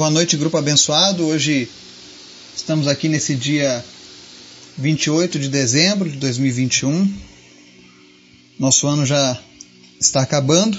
Boa 0.00 0.08
noite, 0.08 0.34
grupo 0.34 0.56
abençoado. 0.56 1.26
Hoje 1.26 1.68
estamos 2.56 2.88
aqui 2.88 3.06
nesse 3.06 3.34
dia 3.34 3.84
28 4.78 5.38
de 5.38 5.50
dezembro 5.50 6.08
de 6.08 6.16
2021. 6.16 7.06
Nosso 8.58 8.86
ano 8.86 9.04
já 9.04 9.38
está 10.00 10.22
acabando. 10.22 10.78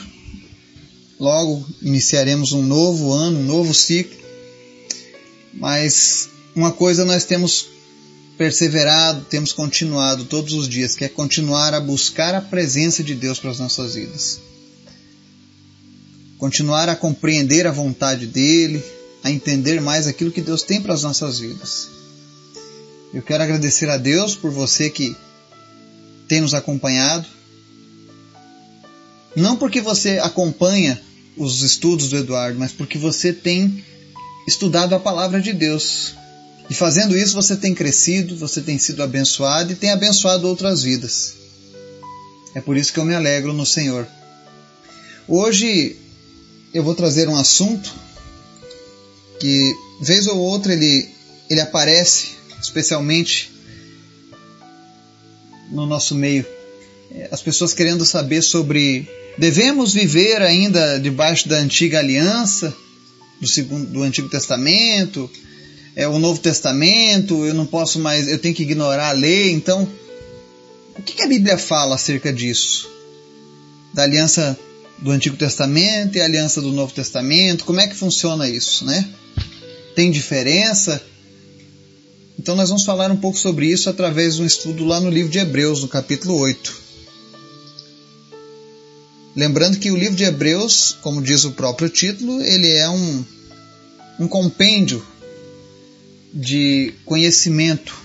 Logo 1.20 1.64
iniciaremos 1.84 2.52
um 2.52 2.64
novo 2.64 3.14
ano, 3.14 3.38
um 3.38 3.44
novo 3.44 3.76
ciclo. 3.76 4.18
Mas 5.54 6.28
uma 6.56 6.72
coisa 6.72 7.06
nós 7.06 7.24
temos 7.24 7.68
perseverado, 8.40 9.24
temos 9.26 9.54
continuado 9.54 10.26
todos 10.26 10.56
os 10.56 10.68
dias, 10.68 10.96
que 10.96 11.06
é 11.06 11.08
continuar 11.08 11.76
a 11.76 11.80
buscar 11.80 12.34
a 12.34 12.42
presença 12.42 13.04
de 13.04 13.14
Deus 13.14 13.38
para 13.38 13.52
as 13.52 13.60
nossas 13.60 13.94
vidas. 13.94 14.40
Continuar 16.40 16.90
a 16.90 16.96
compreender 16.96 17.68
a 17.68 17.72
vontade 17.72 18.26
dele, 18.26 18.84
a 19.24 19.32
entender 19.32 19.80
mais 19.82 20.08
aquilo 20.08 20.32
que 20.32 20.42
Deus 20.42 20.64
tem 20.64 20.82
para 20.82 20.94
as 20.94 21.04
nossas 21.04 21.40
vidas. 21.40 21.90
Eu 23.14 23.22
quero 23.22 23.44
agradecer 23.44 23.90
a 23.90 23.98
Deus 23.98 24.36
por 24.36 24.52
você 24.52 24.90
que 24.90 25.16
tem 26.28 26.42
nos 26.42 26.54
acompanhado. 26.54 27.28
Não 29.36 29.58
porque 29.58 29.82
você 29.82 30.20
acompanha 30.20 31.02
os 31.38 31.62
estudos 31.62 32.10
do 32.10 32.18
Eduardo, 32.18 32.58
mas 32.58 32.72
porque 32.72 32.98
você 32.98 33.34
tem 33.34 33.84
estudado 34.48 34.96
a 34.96 35.00
palavra 35.00 35.42
de 35.42 35.54
Deus. 35.54 36.16
E 36.70 36.74
fazendo 36.74 37.18
isso 37.18 37.36
você 37.36 37.56
tem 37.56 37.76
crescido, 37.76 38.36
você 38.36 38.62
tem 38.62 38.80
sido 38.80 39.04
abençoado 39.04 39.74
e 39.74 39.76
tem 39.76 39.92
abençoado 39.92 40.48
outras 40.48 40.84
vidas. 40.84 41.34
É 42.56 42.62
por 42.62 42.78
isso 42.78 42.94
que 42.94 43.00
eu 43.00 43.06
me 43.06 43.14
alegro 43.14 43.54
no 43.54 43.66
Senhor. 43.66 44.08
Hoje 45.28 45.98
eu 46.74 46.84
vou 46.84 46.96
trazer 46.96 47.28
um 47.28 47.36
assunto 47.36 47.94
que 49.42 49.76
vez 50.00 50.28
ou 50.28 50.38
outra 50.38 50.72
ele, 50.72 51.10
ele 51.50 51.60
aparece, 51.60 52.36
especialmente 52.62 53.52
no 55.72 55.88
nosso 55.88 56.14
meio. 56.14 56.46
É, 57.12 57.28
as 57.32 57.42
pessoas 57.42 57.74
querendo 57.74 58.06
saber 58.06 58.44
sobre 58.44 59.10
devemos 59.40 59.94
viver 59.94 60.44
ainda 60.44 61.00
debaixo 61.00 61.50
da 61.50 61.58
antiga 61.58 61.98
aliança, 61.98 62.72
do, 63.40 63.48
segundo, 63.48 63.88
do 63.88 64.04
Antigo 64.04 64.30
Testamento, 64.30 65.30
é 65.96 66.08
o 66.08 66.20
Novo 66.20 66.40
Testamento, 66.40 67.44
eu 67.44 67.56
não 67.56 67.66
posso 67.66 67.98
mais, 67.98 68.28
eu 68.28 68.38
tenho 68.38 68.54
que 68.54 68.62
ignorar 68.62 69.10
a 69.10 69.14
lei. 69.14 69.52
Então, 69.52 69.88
o 70.96 71.02
que, 71.02 71.14
que 71.14 71.24
a 71.24 71.28
Bíblia 71.28 71.58
fala 71.58 71.96
acerca 71.96 72.32
disso? 72.32 72.88
Da 73.92 74.04
aliança 74.04 74.58
do 75.02 75.12
Antigo 75.12 75.36
Testamento 75.36 76.16
e 76.16 76.22
a 76.22 76.26
aliança 76.26 76.62
do 76.62 76.72
Novo 76.72 76.94
Testamento? 76.94 77.66
Como 77.66 77.82
é 77.82 77.88
que 77.88 77.96
funciona 77.96 78.48
isso, 78.48 78.86
né? 78.86 79.10
Tem 79.96 80.12
diferença? 80.12 81.02
Então 82.38 82.56
nós 82.56 82.70
vamos 82.70 82.84
falar 82.84 83.12
um 83.12 83.18
pouco 83.18 83.38
sobre 83.38 83.68
isso 83.68 83.90
através 83.90 84.36
de 84.36 84.44
um 84.44 84.46
estudo 84.46 84.86
lá 84.86 85.00
no 85.00 85.10
livro 85.10 85.32
de 85.32 85.40
Hebreus, 85.40 85.82
no 85.82 85.88
capítulo 85.88 86.36
8. 86.38 86.82
Lembrando 89.36 89.80
que 89.80 89.92
o 89.92 89.98
livro 89.98 90.16
de 90.16 90.24
Hebreus, 90.24 90.98
como 91.02 91.22
diz 91.22 91.46
o 91.46 91.52
próprio 91.52 91.90
título, 91.90 92.42
ele 92.42 92.70
é 92.70 92.90
um, 92.90 93.26
um 94.20 94.28
compêndio 94.28 95.06
de 96.34 96.94
conhecimento 97.06 97.96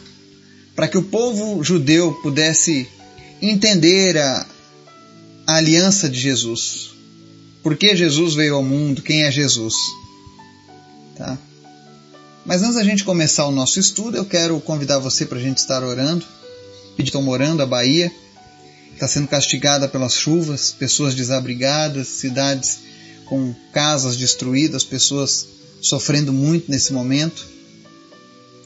para 0.74 0.88
que 0.88 0.98
o 0.98 1.02
povo 1.02 1.62
judeu 1.64 2.12
pudesse 2.22 2.86
entender 3.40 4.16
a, 4.18 4.46
a 5.46 5.54
aliança 5.54 6.08
de 6.08 6.18
Jesus. 6.18 6.90
Por 7.62 7.76
que 7.76 7.94
Jesus 7.94 8.34
veio 8.34 8.56
ao 8.56 8.64
mundo? 8.64 9.02
Quem 9.02 9.22
é 9.22 9.30
Jesus? 9.30 9.74
Tá? 11.16 11.38
Mas 12.44 12.62
antes 12.62 12.74
da 12.74 12.84
gente 12.84 13.04
começar 13.04 13.46
o 13.46 13.52
nosso 13.52 13.78
estudo, 13.78 14.16
eu 14.16 14.24
quero 14.24 14.60
convidar 14.60 14.98
você 14.98 15.24
para 15.24 15.38
a 15.38 15.42
gente 15.42 15.58
estar 15.58 15.82
orando. 15.82 16.24
Estão 16.98 17.22
morando 17.22 17.62
a 17.62 17.66
Bahia, 17.66 18.10
está 18.92 19.06
sendo 19.06 19.28
castigada 19.28 19.86
pelas 19.86 20.14
chuvas, 20.14 20.72
pessoas 20.72 21.14
desabrigadas, 21.14 22.08
cidades 22.08 22.78
com 23.26 23.54
casas 23.72 24.16
destruídas, 24.16 24.82
pessoas 24.82 25.46
sofrendo 25.82 26.32
muito 26.32 26.70
nesse 26.70 26.92
momento. 26.92 27.46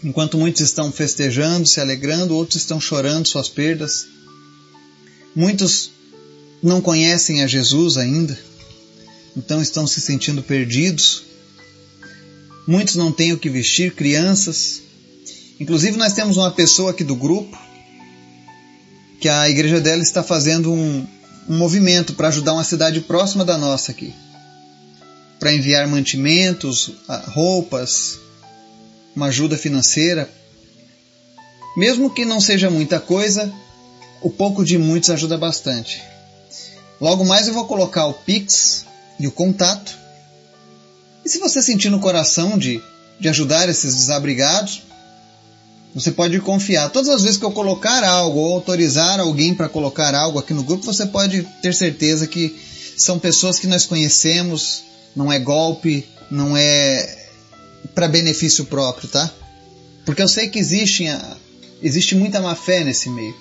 Enquanto 0.03 0.39
muitos 0.39 0.63
estão 0.63 0.93
festejando, 0.93 1.69
se 1.69 1.81
alegrando, 1.81 2.37
outros 2.37 2.63
estão 2.63 2.81
chorando 2.81 3.27
suas 3.27 3.49
perdas. 3.49 4.07
Muitos 5.35 5.91
não 6.63 6.81
conhecem 6.81 7.43
a 7.43 7.47
Jesus 7.47 7.97
ainda, 7.97 8.39
então 9.37 9.61
estão 9.63 9.87
se 9.87 10.01
sentindo 10.01 10.43
perdidos. 10.43 11.23
Muitos 12.67 12.97
não 12.97 13.11
têm 13.11 13.33
o 13.33 13.39
que 13.39 13.49
vestir, 13.49 13.95
crianças. 13.95 14.83
Inclusive, 15.59 15.97
nós 15.97 16.13
temos 16.13 16.37
uma 16.37 16.51
pessoa 16.51 16.91
aqui 16.91 17.05
do 17.05 17.17
grupo 17.17 17.59
que 19.21 19.29
a 19.29 19.49
igreja 19.49 19.81
dela 19.81 20.03
está 20.03 20.23
fazendo 20.23 20.73
um, 20.73 21.07
um 21.49 21.57
movimento 21.57 22.15
para 22.15 22.29
ajudar 22.29 22.55
uma 22.55 22.65
cidade 22.65 23.01
próxima 23.01 23.45
da 23.45 23.59
nossa 23.59 23.93
aqui 23.93 24.15
para 25.41 25.55
enviar 25.55 25.89
mantimentos, 25.89 26.93
roupas, 27.29 28.19
uma 29.17 29.29
ajuda 29.29 29.57
financeira. 29.57 30.31
Mesmo 31.75 32.11
que 32.11 32.27
não 32.27 32.43
seja 32.43 32.69
muita 32.69 33.01
coisa, 33.01 33.51
o 34.21 34.29
pouco 34.29 34.63
de 34.63 34.77
muitos 34.77 35.09
ajuda 35.09 35.39
bastante. 35.39 36.03
Logo 37.01 37.25
mais 37.25 37.49
eu 37.49 37.55
vou 37.55 37.67
colocar 37.67 38.07
o 38.07 38.13
Pix 38.13 38.85
e 39.19 39.27
o 39.27 39.33
contato. 39.33 39.97
E 41.25 41.29
se 41.29 41.39
você 41.39 41.63
sentir 41.63 41.89
no 41.89 42.01
coração 42.01 42.59
de, 42.59 42.83
de 43.19 43.29
ajudar 43.29 43.69
esses 43.69 43.95
desabrigados, 43.95 44.83
você 45.95 46.11
pode 46.11 46.39
confiar. 46.41 46.91
Todas 46.91 47.09
as 47.09 47.23
vezes 47.23 47.39
que 47.39 47.45
eu 47.45 47.51
colocar 47.51 48.05
algo 48.05 48.39
ou 48.39 48.55
autorizar 48.55 49.19
alguém 49.19 49.55
para 49.55 49.69
colocar 49.69 50.15
algo 50.15 50.39
aqui 50.39 50.55
no 50.55 50.63
grupo, 50.63 50.85
você 50.85 51.07
pode 51.07 51.43
ter 51.63 51.75
certeza 51.75 52.27
que 52.27 52.61
são 52.97 53.19
pessoas 53.19 53.59
que 53.59 53.67
nós 53.67 53.87
conhecemos, 53.87 54.83
não 55.17 55.33
é 55.33 55.39
golpe, 55.39 56.07
não 56.31 56.57
é 56.57 57.19
para 57.95 58.07
benefício 58.07 58.67
próprio, 58.67 59.09
tá? 59.09 59.31
Porque 60.05 60.23
eu 60.23 60.29
sei 60.29 60.49
que 60.49 60.59
existe, 60.59 61.05
existe 61.83 62.15
muita 62.15 62.41
má 62.41 62.55
fé 62.55 62.85
nesse 62.85 63.09
meio. 63.09 63.35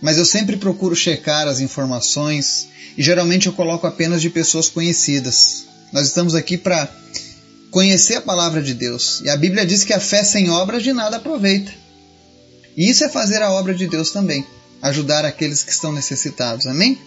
Mas 0.00 0.18
eu 0.18 0.24
sempre 0.24 0.56
procuro 0.56 0.94
checar 0.94 1.48
as 1.48 1.60
informações 1.60 2.68
e 2.96 3.02
geralmente 3.02 3.46
eu 3.46 3.52
coloco 3.52 3.86
apenas 3.86 4.20
de 4.20 4.30
pessoas 4.30 4.68
conhecidas. 4.68 5.64
Nós 5.92 6.06
estamos 6.06 6.34
aqui 6.34 6.56
para 6.56 6.88
conhecer 7.70 8.16
a 8.16 8.20
palavra 8.20 8.62
de 8.62 8.74
Deus. 8.74 9.20
E 9.24 9.30
a 9.30 9.36
Bíblia 9.36 9.66
diz 9.66 9.84
que 9.84 9.92
a 9.92 10.00
fé 10.00 10.24
sem 10.24 10.50
obras 10.50 10.82
de 10.82 10.92
nada 10.92 11.16
aproveita. 11.16 11.72
E 12.76 12.88
isso 12.88 13.04
é 13.04 13.08
fazer 13.08 13.42
a 13.42 13.50
obra 13.50 13.74
de 13.74 13.86
Deus 13.86 14.10
também, 14.10 14.46
ajudar 14.82 15.24
aqueles 15.24 15.62
que 15.62 15.72
estão 15.72 15.92
necessitados. 15.92 16.66
Amém? 16.66 16.98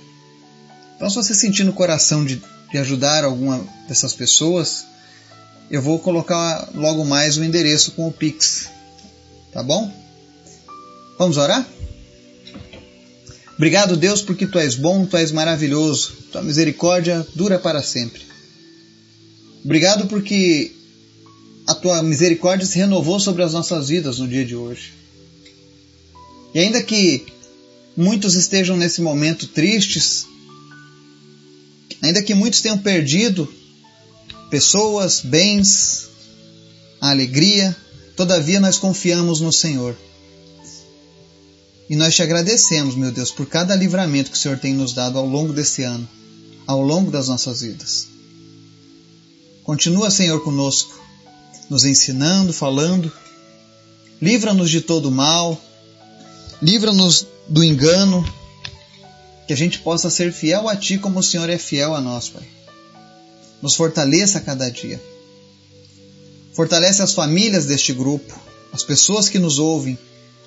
Então, 0.96 1.10
se 1.10 1.16
você 1.16 1.34
sentir 1.34 1.64
no 1.64 1.74
coração 1.74 2.26
de, 2.26 2.42
de 2.72 2.78
ajudar 2.78 3.24
alguma 3.24 3.64
dessas 3.88 4.14
pessoas, 4.14 4.86
eu 5.70 5.82
vou 5.82 6.00
colocar 6.00 6.70
logo 6.74 7.06
mais 7.06 7.38
o 7.38 7.44
endereço 7.44 7.92
com 7.92 8.08
o 8.08 8.12
Pix. 8.12 8.68
Tá 9.54 9.62
bom? 9.62 9.92
Vamos 11.18 11.38
orar? 11.38 11.66
Obrigado, 13.60 13.98
Deus, 13.98 14.22
porque 14.22 14.48
tu 14.48 14.58
és 14.58 14.76
bom, 14.76 15.06
tu 15.06 15.18
és 15.18 15.34
maravilhoso. 15.34 16.14
Tua 16.32 16.42
misericórdia 16.42 17.28
dura 17.36 17.60
para 17.60 17.84
sempre. 17.84 18.22
Obrigado 19.66 20.08
porque 20.08 20.72
a 21.68 21.76
tua 21.76 22.02
misericórdia 22.02 22.66
se 22.66 22.80
renovou 22.80 23.20
sobre 23.20 23.44
as 23.44 23.52
nossas 23.52 23.90
vidas 23.90 24.18
no 24.18 24.30
dia 24.30 24.46
de 24.46 24.56
hoje. 24.56 24.94
E 26.56 26.60
ainda 26.60 26.82
que 26.82 27.26
muitos 27.98 28.36
estejam 28.36 28.78
nesse 28.78 29.02
momento 29.02 29.46
tristes, 29.46 30.26
ainda 32.02 32.24
que 32.24 32.34
muitos 32.34 32.62
tenham 32.62 32.78
perdido 32.78 33.46
pessoas, 34.50 35.20
bens, 35.20 36.08
a 37.02 37.10
alegria, 37.10 37.76
todavia 38.16 38.62
nós 38.62 38.78
confiamos 38.78 39.42
no 39.42 39.52
Senhor. 39.52 39.98
E 41.90 41.96
nós 41.96 42.16
te 42.16 42.22
agradecemos, 42.22 42.96
meu 42.96 43.12
Deus, 43.12 43.32
por 43.32 43.48
cada 43.48 43.76
livramento 43.76 44.30
que 44.30 44.38
o 44.38 44.40
Senhor 44.40 44.60
tem 44.60 44.74
nos 44.74 44.94
dado 44.94 45.18
ao 45.18 45.26
longo 45.26 45.52
desse 45.52 45.84
ano, 45.84 46.08
ao 46.68 46.82
longo 46.82 47.10
das 47.10 47.28
nossas 47.28 47.62
vidas. 47.62 48.08
Continua, 49.64 50.12
Senhor, 50.12 50.40
conosco, 50.44 51.02
nos 51.70 51.84
ensinando, 51.84 52.54
falando. 52.54 53.12
Livra-nos 54.22 54.70
de 54.70 54.82
todo 54.82 55.10
mal, 55.10 55.60
livra-nos 56.62 57.26
do 57.48 57.64
engano, 57.64 58.24
que 59.48 59.54
a 59.54 59.58
gente 59.58 59.80
possa 59.80 60.10
ser 60.10 60.32
fiel 60.32 60.70
a 60.70 60.76
Ti 60.76 60.98
como 61.00 61.20
o 61.20 61.24
Senhor 61.24 61.50
é 61.50 61.58
fiel 61.58 61.96
a 61.96 62.02
nós, 62.02 62.30
Pai 62.30 62.60
nos 63.62 63.76
fortaleça 63.76 64.38
a 64.38 64.42
cada 64.42 64.70
dia. 64.70 65.02
Fortalece 66.54 67.02
as 67.02 67.14
famílias 67.14 67.66
deste 67.66 67.94
grupo, 67.94 68.40
as 68.72 68.84
pessoas 68.84 69.30
que 69.30 69.40
nos 69.40 69.60
ouvem 69.60 69.98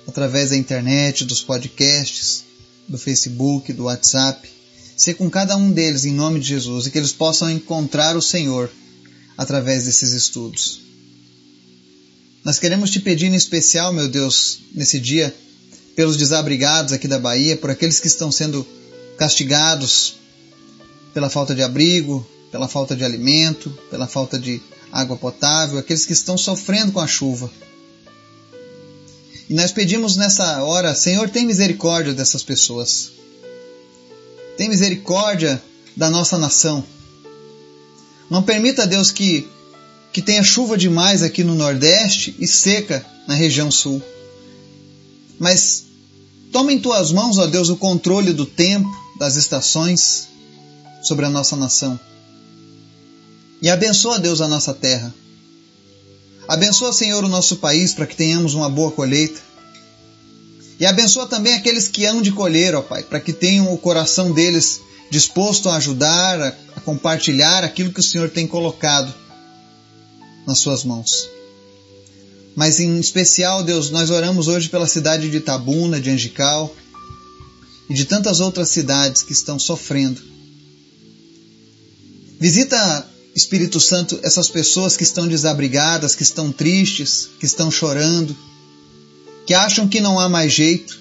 através 0.07 0.49
da 0.49 0.57
internet, 0.57 1.25
dos 1.25 1.41
podcasts, 1.41 2.43
do 2.87 2.97
Facebook, 2.97 3.71
do 3.73 3.85
WhatsApp. 3.85 4.49
Ser 4.95 5.15
com 5.15 5.29
cada 5.29 5.57
um 5.57 5.71
deles 5.71 6.05
em 6.05 6.13
nome 6.13 6.39
de 6.39 6.47
Jesus 6.47 6.85
e 6.85 6.91
que 6.91 6.97
eles 6.97 7.11
possam 7.11 7.49
encontrar 7.49 8.15
o 8.15 8.21
Senhor 8.21 8.69
através 9.37 9.85
desses 9.85 10.11
estudos. 10.11 10.81
Nós 12.43 12.59
queremos 12.59 12.89
te 12.89 12.99
pedir 12.99 13.27
em 13.27 13.35
especial, 13.35 13.93
meu 13.93 14.07
Deus, 14.07 14.59
nesse 14.73 14.99
dia, 14.99 15.33
pelos 15.95 16.17
desabrigados 16.17 16.91
aqui 16.91 17.07
da 17.07 17.17
Bahia, 17.17 17.55
por 17.55 17.69
aqueles 17.69 17.99
que 17.99 18.07
estão 18.07 18.31
sendo 18.31 18.67
castigados 19.17 20.15
pela 21.13 21.29
falta 21.29 21.55
de 21.55 21.61
abrigo, 21.61 22.27
pela 22.51 22.67
falta 22.67 22.95
de 22.95 23.03
alimento, 23.03 23.69
pela 23.89 24.07
falta 24.07 24.37
de 24.37 24.61
água 24.91 25.15
potável, 25.17 25.79
aqueles 25.79 26.05
que 26.05 26.13
estão 26.13 26.37
sofrendo 26.37 26.91
com 26.91 26.99
a 26.99 27.07
chuva. 27.07 27.49
E 29.53 29.55
nós 29.55 29.71
pedimos 29.71 30.17
nessa 30.17 30.63
hora, 30.63 30.95
Senhor, 30.95 31.29
tem 31.29 31.45
misericórdia 31.45 32.11
dessas 32.11 32.41
pessoas. 32.41 33.11
Tem 34.57 34.67
misericórdia 34.67 35.61
da 35.95 36.09
nossa 36.09 36.39
nação. 36.39 36.83
Não 38.31 38.41
permita, 38.41 38.87
Deus, 38.87 39.11
que, 39.11 39.47
que 40.11 40.23
tenha 40.23 40.41
chuva 40.41 40.75
demais 40.75 41.21
aqui 41.21 41.43
no 41.43 41.53
Nordeste 41.53 42.35
e 42.39 42.47
seca 42.47 43.05
na 43.27 43.35
região 43.35 43.69
Sul. 43.69 44.01
Mas 45.37 45.83
toma 46.51 46.73
em 46.73 46.79
tuas 46.79 47.11
mãos, 47.11 47.37
ó 47.37 47.45
Deus, 47.45 47.69
o 47.69 47.75
controle 47.75 48.33
do 48.33 48.47
tempo, 48.47 48.89
das 49.19 49.35
estações 49.35 50.29
sobre 51.03 51.25
a 51.25 51.29
nossa 51.29 51.55
nação. 51.55 51.99
E 53.61 53.69
abençoa, 53.69 54.17
Deus, 54.17 54.41
a 54.41 54.47
nossa 54.47 54.73
terra. 54.73 55.13
Abençoa, 56.47 56.91
Senhor, 56.91 57.23
o 57.23 57.29
nosso 57.29 57.57
país 57.57 57.93
para 57.93 58.05
que 58.05 58.15
tenhamos 58.15 58.53
uma 58.53 58.69
boa 58.69 58.91
colheita. 58.91 59.39
E 60.79 60.85
abençoa 60.85 61.25
também 61.25 61.53
aqueles 61.53 61.87
que 61.87 62.05
hão 62.05 62.21
de 62.21 62.31
colher, 62.31 62.75
ó 62.75 62.81
Pai, 62.81 63.03
para 63.03 63.19
que 63.19 63.31
tenham 63.31 63.73
o 63.73 63.77
coração 63.77 64.31
deles 64.31 64.81
disposto 65.09 65.69
a 65.69 65.77
ajudar, 65.77 66.41
a, 66.41 66.81
compartilhar 66.81 67.63
aquilo 67.63 67.93
que 67.93 67.99
o 67.99 68.03
Senhor 68.03 68.29
tem 68.29 68.45
colocado 68.45 69.13
nas 70.45 70.59
suas 70.59 70.83
mãos. 70.83 71.29
Mas 72.55 72.79
em 72.79 72.99
especial, 72.99 73.63
Deus, 73.63 73.89
nós 73.89 74.09
oramos 74.09 74.47
hoje 74.47 74.69
pela 74.69 74.87
cidade 74.87 75.29
de 75.29 75.37
Itabuna, 75.37 76.01
de 76.01 76.09
Angical 76.09 76.75
e 77.89 77.93
de 77.93 78.05
tantas 78.05 78.41
outras 78.41 78.69
cidades 78.69 79.21
que 79.21 79.33
estão 79.33 79.57
sofrendo. 79.57 80.21
Visita 82.39 83.07
Espírito 83.35 83.79
Santo, 83.79 84.19
essas 84.21 84.47
pessoas 84.47 84.95
que 84.95 85.03
estão 85.03 85.27
desabrigadas, 85.27 86.15
que 86.15 86.23
estão 86.23 86.51
tristes, 86.51 87.29
que 87.39 87.45
estão 87.45 87.71
chorando, 87.71 88.35
que 89.45 89.53
acham 89.53 89.87
que 89.87 89.99
não 89.99 90.19
há 90.19 90.29
mais 90.29 90.53
jeito, 90.53 90.99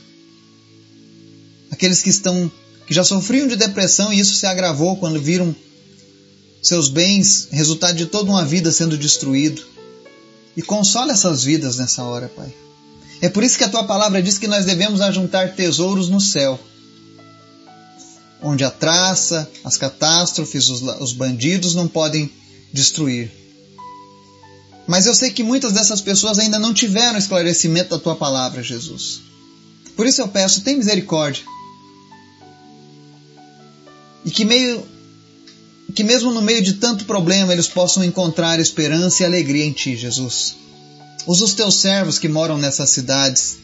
aqueles 1.71 2.03
que 2.03 2.11
estão 2.11 2.51
que 2.87 2.95
já 2.95 3.05
sofriam 3.05 3.47
de 3.47 3.55
depressão 3.55 4.13
e 4.13 4.19
isso 4.19 4.35
se 4.35 4.45
agravou 4.45 4.97
quando 4.97 5.21
viram 5.21 5.55
seus 6.63 6.89
bens, 6.89 7.49
resultado 7.51 7.97
de 7.97 8.07
toda 8.07 8.31
uma 8.31 8.45
vida 8.45 8.73
sendo 8.73 8.97
destruído. 8.97 9.63
E 10.57 10.63
consola 10.63 11.13
essas 11.13 11.45
vidas 11.45 11.77
nessa 11.77 12.03
hora, 12.03 12.29
Pai. 12.29 12.53
É 13.21 13.29
por 13.29 13.45
isso 13.45 13.57
que 13.57 13.65
a 13.65 13.69
tua 13.69 13.85
palavra 13.85 14.23
diz 14.23 14.37
que 14.37 14.49
nós 14.49 14.67
devemos 14.67 15.01
ajuntar 15.01 15.55
tesouros 15.55 16.09
no 16.09 16.21
céu 16.21 16.59
onde 18.43 18.65
a 18.65 18.71
traça, 18.71 19.49
as 19.65 19.77
catástrofes, 19.77 20.69
os, 20.69 20.83
os 21.01 21.13
bandidos 21.13 21.75
não 21.75 21.87
podem 21.87 22.31
destruir. 22.73 23.31
Mas 24.87 25.07
eu 25.07 25.15
sei 25.15 25.31
que 25.31 25.43
muitas 25.43 25.73
dessas 25.73 26.01
pessoas 26.01 26.39
ainda 26.39 26.59
não 26.59 26.75
tiveram 26.75 27.19
esclarecimento 27.19 27.91
da 27.91 27.99
tua 27.99 28.17
palavra, 28.17 28.63
Jesus. 28.63 29.21
Por 29.97 30.07
isso 30.07 30.21
eu 30.21 30.29
peço, 30.29 30.63
tem 30.63 30.77
misericórdia. 30.77 31.45
E 34.25 34.31
que 34.31 34.45
meio 34.45 34.87
que 35.95 36.03
mesmo 36.03 36.31
no 36.31 36.41
meio 36.41 36.63
de 36.63 36.75
tanto 36.75 37.05
problema 37.05 37.53
eles 37.53 37.69
possam 37.69 38.03
encontrar 38.03 38.59
esperança 38.59 39.23
e 39.23 39.27
alegria 39.27 39.65
em 39.65 39.73
ti, 39.73 39.95
Jesus. 39.95 40.57
Usa 41.27 41.45
os 41.45 41.55
teus 41.55 41.77
servos 41.77 42.19
que 42.19 42.29
moram 42.29 42.57
nessas 42.57 42.91
cidades 42.91 43.59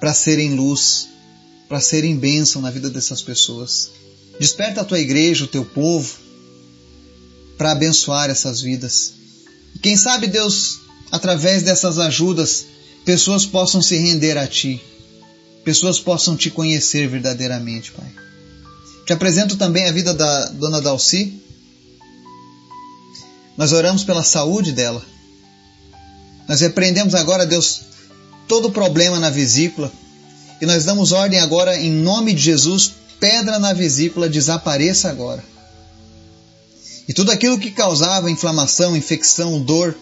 para 0.00 0.14
serem 0.14 0.54
luz, 0.54 1.08
para 1.68 1.80
serem 1.80 2.16
bênção 2.16 2.62
na 2.62 2.70
vida 2.70 2.88
dessas 2.88 3.20
pessoas. 3.20 3.90
Desperta 4.38 4.82
a 4.82 4.84
tua 4.84 5.00
igreja, 5.00 5.44
o 5.44 5.48
teu 5.48 5.64
povo, 5.64 6.16
para 7.56 7.72
abençoar 7.72 8.30
essas 8.30 8.60
vidas. 8.60 9.14
E 9.74 9.78
quem 9.78 9.96
sabe, 9.96 10.28
Deus, 10.28 10.80
através 11.10 11.62
dessas 11.62 11.98
ajudas, 11.98 12.66
pessoas 13.04 13.44
possam 13.44 13.82
se 13.82 13.96
render 13.96 14.38
a 14.38 14.46
Ti, 14.46 14.80
pessoas 15.64 15.98
possam 15.98 16.36
Te 16.36 16.50
conhecer 16.50 17.08
verdadeiramente, 17.08 17.90
Pai. 17.92 18.10
Te 19.04 19.12
apresento 19.12 19.56
também 19.56 19.88
a 19.88 19.92
vida 19.92 20.12
da 20.12 20.46
dona 20.50 20.80
Dalci. 20.80 21.40
Nós 23.56 23.72
oramos 23.72 24.04
pela 24.04 24.22
saúde 24.22 24.70
dela. 24.70 25.02
Nós 26.46 26.60
repreendemos 26.60 27.14
agora, 27.14 27.46
Deus, 27.46 27.80
todo 28.46 28.70
problema 28.70 29.18
na 29.18 29.30
vesícula. 29.30 29.90
E 30.60 30.66
nós 30.66 30.84
damos 30.84 31.12
ordem 31.12 31.40
agora, 31.40 31.76
em 31.78 31.90
nome 31.90 32.34
de 32.34 32.42
Jesus, 32.42 32.92
pedra 33.20 33.58
na 33.58 33.72
vesícula 33.72 34.28
desapareça 34.28 35.08
agora. 35.08 35.42
E 37.08 37.12
tudo 37.14 37.32
aquilo 37.32 37.58
que 37.58 37.70
causava 37.70 38.30
inflamação, 38.30 38.96
infecção, 38.96 39.60
dor, 39.60 39.96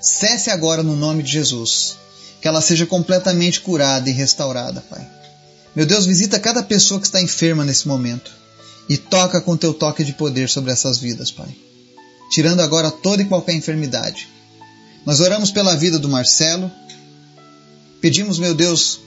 cesse 0.00 0.50
agora 0.50 0.82
no 0.82 0.94
nome 0.94 1.22
de 1.22 1.32
Jesus. 1.32 1.96
Que 2.40 2.46
ela 2.46 2.60
seja 2.60 2.86
completamente 2.86 3.60
curada 3.60 4.08
e 4.08 4.12
restaurada, 4.12 4.80
Pai. 4.88 5.04
Meu 5.74 5.84
Deus, 5.84 6.06
visita 6.06 6.38
cada 6.38 6.62
pessoa 6.62 7.00
que 7.00 7.06
está 7.06 7.20
enferma 7.20 7.64
nesse 7.64 7.88
momento 7.88 8.30
e 8.88 8.96
toca 8.96 9.40
com 9.40 9.56
teu 9.56 9.74
toque 9.74 10.04
de 10.04 10.12
poder 10.12 10.48
sobre 10.48 10.70
essas 10.70 10.98
vidas, 10.98 11.30
Pai. 11.30 11.48
Tirando 12.30 12.60
agora 12.60 12.90
toda 12.90 13.22
e 13.22 13.26
qualquer 13.26 13.54
enfermidade. 13.54 14.28
Nós 15.04 15.20
oramos 15.20 15.50
pela 15.50 15.76
vida 15.76 15.98
do 15.98 16.08
Marcelo. 16.08 16.70
Pedimos, 18.00 18.38
meu 18.38 18.54
Deus, 18.54 19.00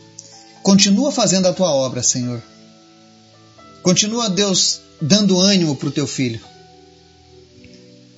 continua 0.61 1.11
fazendo 1.11 1.47
a 1.47 1.53
tua 1.53 1.71
obra, 1.73 2.03
Senhor. 2.03 2.41
Continua, 3.89 4.29
Deus, 4.29 4.81
dando 5.01 5.39
ânimo 5.39 5.75
para 5.75 5.89
o 5.89 5.91
teu 5.91 6.05
filho. 6.05 6.39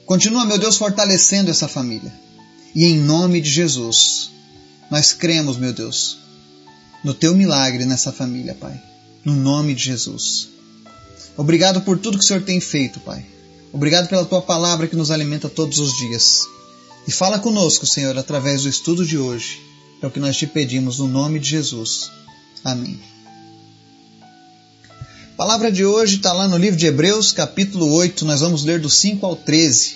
Continua, 0.05 0.45
meu 0.45 0.57
Deus, 0.57 0.75
fortalecendo 0.75 1.49
essa 1.49 1.65
família. 1.65 2.13
E 2.75 2.83
em 2.83 2.97
nome 2.97 3.39
de 3.39 3.49
Jesus, 3.49 4.31
nós 4.91 5.13
cremos, 5.13 5.55
meu 5.55 5.71
Deus, 5.71 6.17
no 7.05 7.13
teu 7.13 7.33
milagre 7.33 7.85
nessa 7.85 8.11
família, 8.11 8.53
Pai. 8.53 8.77
No 9.23 9.33
nome 9.33 9.73
de 9.73 9.85
Jesus. 9.85 10.49
Obrigado 11.37 11.79
por 11.83 11.97
tudo 11.97 12.17
que 12.17 12.23
o 12.25 12.27
Senhor 12.27 12.43
tem 12.43 12.59
feito, 12.59 12.99
Pai. 12.99 13.25
Obrigado 13.71 14.09
pela 14.09 14.25
tua 14.25 14.41
palavra 14.41 14.89
que 14.89 14.95
nos 14.97 15.09
alimenta 15.09 15.47
todos 15.47 15.79
os 15.79 15.95
dias. 15.95 16.41
E 17.07 17.13
fala 17.13 17.39
conosco, 17.39 17.87
Senhor, 17.87 18.17
através 18.17 18.63
do 18.63 18.69
estudo 18.69 19.05
de 19.05 19.17
hoje. 19.17 19.61
É 20.01 20.05
o 20.05 20.11
que 20.11 20.19
nós 20.19 20.35
te 20.35 20.45
pedimos 20.45 20.99
no 20.99 21.07
nome 21.07 21.39
de 21.39 21.47
Jesus. 21.47 22.11
Amém. 22.61 22.99
A 25.41 25.43
palavra 25.43 25.71
de 25.71 25.83
hoje 25.83 26.17
está 26.17 26.31
lá 26.33 26.47
no 26.47 26.55
livro 26.55 26.77
de 26.77 26.85
Hebreus, 26.85 27.31
capítulo 27.31 27.91
8, 27.93 28.25
nós 28.25 28.41
vamos 28.41 28.63
ler 28.63 28.79
do 28.79 28.91
5 28.91 29.25
ao 29.25 29.35
13. 29.35 29.95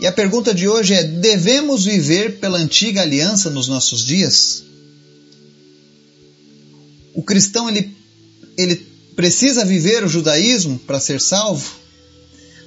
E 0.00 0.06
a 0.06 0.10
pergunta 0.10 0.54
de 0.54 0.66
hoje 0.66 0.94
é: 0.94 1.04
devemos 1.04 1.84
viver 1.84 2.38
pela 2.38 2.56
antiga 2.56 3.02
aliança 3.02 3.50
nos 3.50 3.68
nossos 3.68 4.02
dias? 4.02 4.62
O 7.12 7.22
cristão 7.22 7.68
ele, 7.68 7.94
ele 8.56 8.76
precisa 9.14 9.66
viver 9.66 10.02
o 10.02 10.08
judaísmo 10.08 10.78
para 10.78 10.98
ser 10.98 11.20
salvo? 11.20 11.70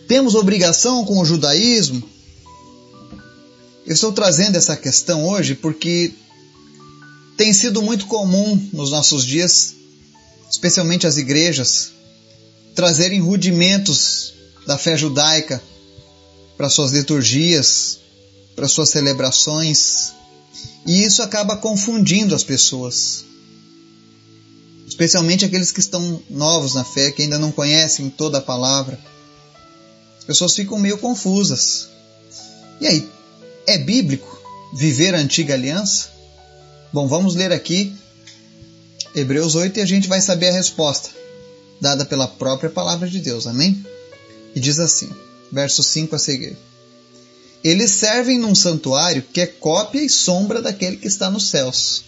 Temos 0.07 0.35
obrigação 0.35 1.03
com 1.05 1.19
o 1.19 1.25
judaísmo? 1.25 2.07
Eu 3.87 3.93
estou 3.95 4.13
trazendo 4.13 4.55
essa 4.55 4.77
questão 4.77 5.27
hoje 5.27 5.55
porque 5.55 6.13
tem 7.35 7.51
sido 7.51 7.81
muito 7.81 8.05
comum 8.05 8.69
nos 8.71 8.91
nossos 8.91 9.25
dias, 9.25 9.73
especialmente 10.51 11.07
as 11.07 11.17
igrejas, 11.17 11.91
trazerem 12.75 13.19
rudimentos 13.19 14.33
da 14.65 14.77
fé 14.77 14.97
judaica 14.97 15.61
para 16.57 16.69
suas 16.69 16.91
liturgias, 16.91 17.99
para 18.55 18.67
suas 18.67 18.89
celebrações, 18.89 20.13
e 20.85 21.03
isso 21.03 21.21
acaba 21.21 21.57
confundindo 21.57 22.35
as 22.35 22.43
pessoas. 22.43 23.25
Especialmente 24.87 25.45
aqueles 25.45 25.71
que 25.71 25.79
estão 25.79 26.21
novos 26.29 26.75
na 26.75 26.83
fé, 26.83 27.11
que 27.11 27.23
ainda 27.23 27.39
não 27.39 27.51
conhecem 27.51 28.09
toda 28.09 28.37
a 28.37 28.41
palavra. 28.41 28.99
As 30.17 30.23
pessoas 30.23 30.55
ficam 30.55 30.77
meio 30.77 30.97
confusas. 30.97 31.87
E 32.79 32.87
aí, 32.87 33.09
é 33.65 33.77
bíblico 33.77 34.39
viver 34.73 35.15
a 35.15 35.19
antiga 35.19 35.53
aliança? 35.53 36.09
Bom, 36.91 37.07
vamos 37.07 37.35
ler 37.35 37.51
aqui 37.51 37.95
Hebreus 39.15 39.55
8 39.55 39.79
e 39.79 39.81
a 39.81 39.85
gente 39.85 40.07
vai 40.07 40.21
saber 40.21 40.49
a 40.49 40.53
resposta 40.53 41.22
dada 41.83 42.05
pela 42.05 42.29
própria 42.29 42.69
palavra 42.69 43.09
de 43.09 43.19
Deus. 43.19 43.45
Amém? 43.45 43.85
E 44.55 44.59
diz 44.59 44.79
assim, 44.79 45.09
verso 45.51 45.83
5 45.83 46.15
a 46.15 46.19
seguir. 46.19 46.57
Eles 47.61 47.91
servem 47.91 48.39
num 48.39 48.55
santuário 48.55 49.23
que 49.33 49.41
é 49.41 49.45
cópia 49.45 50.01
e 50.01 50.09
sombra 50.09 50.61
daquele 50.61 50.95
que 50.95 51.07
está 51.07 51.29
nos 51.29 51.49
céus. 51.49 52.05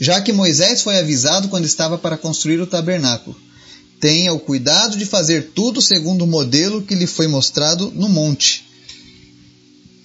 Já 0.00 0.20
que 0.20 0.32
Moisés 0.32 0.82
foi 0.82 0.98
avisado 0.98 1.48
quando 1.48 1.64
estava 1.64 1.98
para 1.98 2.16
construir 2.16 2.60
o 2.60 2.66
tabernáculo. 2.66 3.36
Tenha 4.00 4.32
o 4.32 4.38
cuidado 4.38 4.96
de 4.96 5.04
fazer 5.04 5.50
tudo 5.54 5.82
segundo 5.82 6.22
o 6.22 6.26
modelo 6.26 6.82
que 6.82 6.94
lhe 6.94 7.06
foi 7.06 7.26
mostrado 7.26 7.90
no 7.94 8.08
monte. 8.08 8.64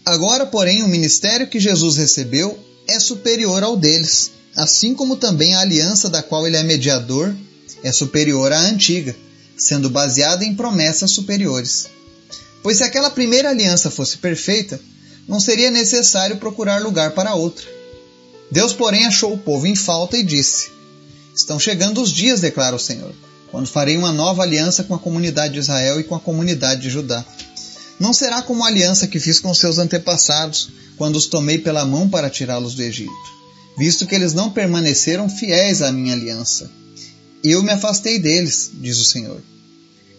Agora, 0.04 0.48
porém, 0.48 0.82
o 0.82 0.88
ministério 0.88 1.48
que 1.48 1.60
Jesus 1.60 1.96
recebeu 1.96 2.58
é 2.88 3.00
superior 3.00 3.62
ao 3.64 3.78
deles, 3.78 4.32
assim 4.56 4.96
como 4.96 5.16
também 5.16 5.54
a 5.54 5.60
aliança 5.60 6.10
da 6.10 6.24
qual 6.24 6.48
ele 6.48 6.58
é 6.58 6.64
mediador 6.64 7.36
é 7.84 7.92
superior 7.92 8.52
à 8.52 8.60
antiga, 8.60 9.16
sendo 9.58 9.90
baseada 9.90 10.44
em 10.44 10.56
promessas 10.56 11.12
superiores. 11.12 11.88
Pois 12.64 12.78
se 12.78 12.84
aquela 12.84 13.10
primeira 13.10 13.50
aliança 13.50 13.90
fosse 13.90 14.18
perfeita, 14.18 14.80
não 15.28 15.40
seria 15.40 15.72
necessário 15.72 16.38
procurar 16.38 16.82
lugar 16.82 17.12
para 17.12 17.36
outra. 17.36 17.66
Deus, 18.52 18.74
porém, 18.74 19.06
achou 19.06 19.34
o 19.34 19.38
povo 19.38 19.66
em 19.66 19.76
falta 19.76 20.18
e 20.18 20.24
disse: 20.24 20.72
Estão 21.36 21.60
chegando 21.60 22.02
os 22.02 22.12
dias, 22.12 22.42
declara 22.42 22.76
o 22.76 22.80
Senhor, 22.80 23.14
quando 23.50 23.68
farei 23.68 23.98
uma 23.98 24.12
nova 24.12 24.44
aliança 24.44 24.84
com 24.84 24.94
a 24.94 25.00
comunidade 25.00 25.54
de 25.54 25.60
Israel 25.60 26.00
e 26.00 26.04
com 26.04 26.16
a 26.16 26.20
comunidade 26.20 26.82
de 26.82 26.90
Judá. 26.90 27.24
Não 28.00 28.14
será 28.14 28.42
como 28.42 28.64
a 28.64 28.68
aliança 28.68 29.08
que 29.08 29.20
fiz 29.20 29.40
com 29.40 29.54
seus 29.54 29.78
antepassados, 29.78 30.70
quando 30.98 31.16
os 31.16 31.28
tomei 31.28 31.58
pela 31.58 31.86
mão 31.86 32.10
para 32.10 32.30
tirá-los 32.30 32.76
do 32.76 32.82
Egito, 32.82 33.12
visto 33.78 34.06
que 34.06 34.14
eles 34.14 34.34
não 34.34 34.52
permaneceram 34.52 35.30
fiéis 35.30 35.82
à 35.82 35.92
minha 35.92 36.14
aliança. 36.14 36.70
Eu 37.44 37.64
me 37.64 37.72
afastei 37.72 38.20
deles, 38.20 38.72
diz 38.74 38.98
o 39.00 39.06
Senhor. 39.06 39.42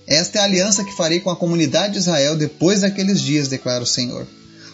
Esta 0.06 0.38
é 0.38 0.40
a 0.40 0.44
aliança 0.44 0.82
que 0.82 0.96
farei 0.96 1.20
com 1.20 1.30
a 1.30 1.36
comunidade 1.36 1.94
de 1.94 2.00
Israel 2.00 2.36
depois 2.36 2.80
daqueles 2.80 3.20
dias, 3.20 3.48
declara 3.48 3.84
o 3.84 3.86
Senhor. 3.86 4.26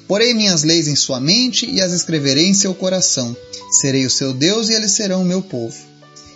Porei 0.07 0.33
minhas 0.33 0.63
leis 0.63 0.89
em 0.89 0.97
sua 0.97 1.21
mente 1.21 1.71
e 1.71 1.83
as 1.83 1.93
escreverei 1.93 2.47
em 2.47 2.55
seu 2.55 2.75
coração. 2.75 3.37
Serei 3.71 4.07
o 4.07 4.11
seu 4.11 4.33
Deus 4.33 4.71
e 4.71 4.73
eles 4.73 4.93
serão 4.93 5.21
o 5.21 5.27
meu 5.27 5.43
povo. 5.43 5.77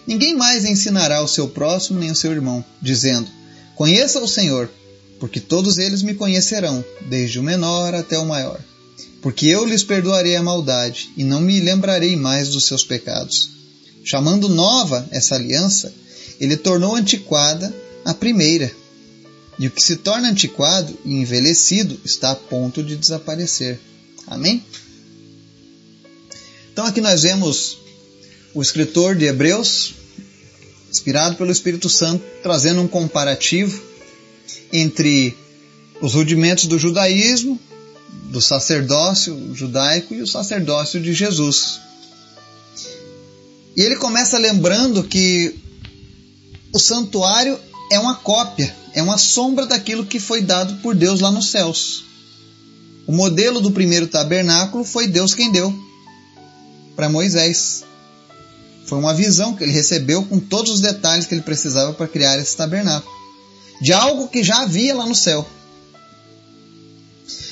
Ninguém 0.07 0.37
mais 0.37 0.67
ensinará 0.67 1.23
o 1.23 1.29
seu 1.29 1.49
próximo 1.49 1.99
nem 1.99 2.11
o 2.11 2.17
seu 2.17 2.33
irmão, 2.33 2.63
dizendo: 2.83 3.31
Conheça 3.75 4.21
o 4.21 4.29
Senhor, 4.29 4.69
porque 5.19 5.41
todos 5.41 5.79
eles 5.79 6.03
me 6.03 6.13
conhecerão, 6.13 6.85
desde 7.09 7.39
o 7.39 7.43
menor 7.43 7.95
até 7.95 8.19
o 8.19 8.27
maior. 8.27 8.61
Porque 9.23 9.47
eu 9.47 9.65
lhes 9.65 9.85
perdoarei 9.85 10.37
a 10.37 10.43
maldade 10.43 11.11
e 11.17 11.25
não 11.25 11.41
me 11.41 11.61
lembrarei 11.61 12.17
mais 12.17 12.51
dos 12.51 12.67
seus 12.67 12.85
pecados. 12.85 13.62
Chamando 14.05 14.49
nova 14.49 15.07
essa 15.11 15.35
aliança, 15.35 15.93
ele 16.41 16.57
tornou 16.57 16.97
antiquada 16.97 17.73
a 18.05 18.13
primeira. 18.13 18.71
E 19.59 19.67
o 19.67 19.71
que 19.71 19.83
se 19.83 19.97
torna 19.97 20.29
antiquado 20.29 20.99
e 21.05 21.15
envelhecido 21.15 22.01
está 22.05 22.33
a 22.33 22.37
ponto 22.37 22.83
de 22.83 22.97
desaparecer. 22.97 23.79
Amém? 24.27 24.65
Então 26.73 26.87
aqui 26.87 27.01
nós 27.01 27.23
vemos 27.23 27.79
o 28.55 28.63
escritor 28.63 29.15
de 29.15 29.27
Hebreus, 29.27 29.95
inspirado 30.91 31.37
pelo 31.37 31.53
Espírito 31.53 31.89
Santo, 31.89 32.25
trazendo 32.43 32.81
um 32.81 32.89
comparativo 32.89 33.83
entre 34.73 35.37
os 36.01 36.15
rudimentos 36.15 36.67
do 36.67 36.79
judaísmo, 36.79 37.61
do 38.25 38.41
sacerdócio 38.41 39.55
judaico 39.55 40.15
e 40.15 40.23
o 40.23 40.27
sacerdócio 40.27 41.01
de 41.01 41.13
Jesus. 41.13 41.79
E 43.77 43.81
ele 43.83 43.97
começa 43.97 44.39
lembrando 44.39 45.03
que 45.05 45.59
o 46.73 46.79
santuário 46.79 47.59
é 47.91 47.99
uma 47.99 48.17
cópia, 48.17 48.75
é 48.95 49.03
uma 49.03 49.19
sombra 49.19 49.67
daquilo 49.67 50.07
que 50.07 50.21
foi 50.21 50.43
dado 50.43 50.75
por 50.83 50.95
Deus 50.95 51.21
lá 51.21 51.31
nos 51.31 51.51
céus. 51.51 52.05
O 53.07 53.13
modelo 53.13 53.61
do 53.61 53.71
primeiro 53.71 54.07
tabernáculo 54.07 54.85
foi 54.85 55.07
Deus 55.07 55.35
quem 55.35 55.51
deu 55.51 55.75
para 56.95 57.09
Moisés. 57.09 57.85
Foi 58.87 58.99
uma 58.99 59.15
visão 59.15 59.55
que 59.55 59.65
ele 59.65 59.73
recebeu 59.73 60.25
com 60.25 60.39
todos 60.39 60.73
os 60.73 60.81
detalhes 60.81 61.27
que 61.27 61.35
ele 61.35 61.43
precisava 61.43 61.93
para 61.93 62.07
criar 62.07 62.39
esse 62.39 62.57
tabernáculo. 62.57 63.13
De 63.81 63.93
algo 63.93 64.29
que 64.29 64.43
já 64.43 64.63
havia 64.63 64.95
lá 64.95 65.07
no 65.07 65.15
céu. 65.15 65.49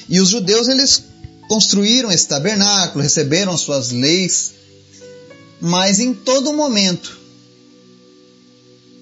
E 0.09 0.21
os 0.21 0.29
judeus 0.29 0.69
eles 0.69 1.05
construíram 1.49 2.13
esse 2.13 2.29
tabernáculo, 2.29 3.03
receberam 3.03 3.53
as 3.53 3.61
suas 3.61 3.91
leis, 3.91 4.53
mas 5.61 6.01
em 6.01 6.15
todo 6.15 6.53
momento 6.53 7.21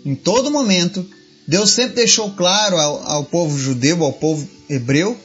em 0.09 0.15
todo 0.15 0.51
momento, 0.51 1.07
Deus 1.47 1.71
sempre 1.71 1.97
deixou 1.97 2.31
claro 2.31 2.79
ao, 2.79 3.03
ao 3.07 3.25
povo 3.25 3.59
judeu, 3.59 4.03
ao 4.03 4.13
povo 4.13 4.49
hebreu, 4.69 5.19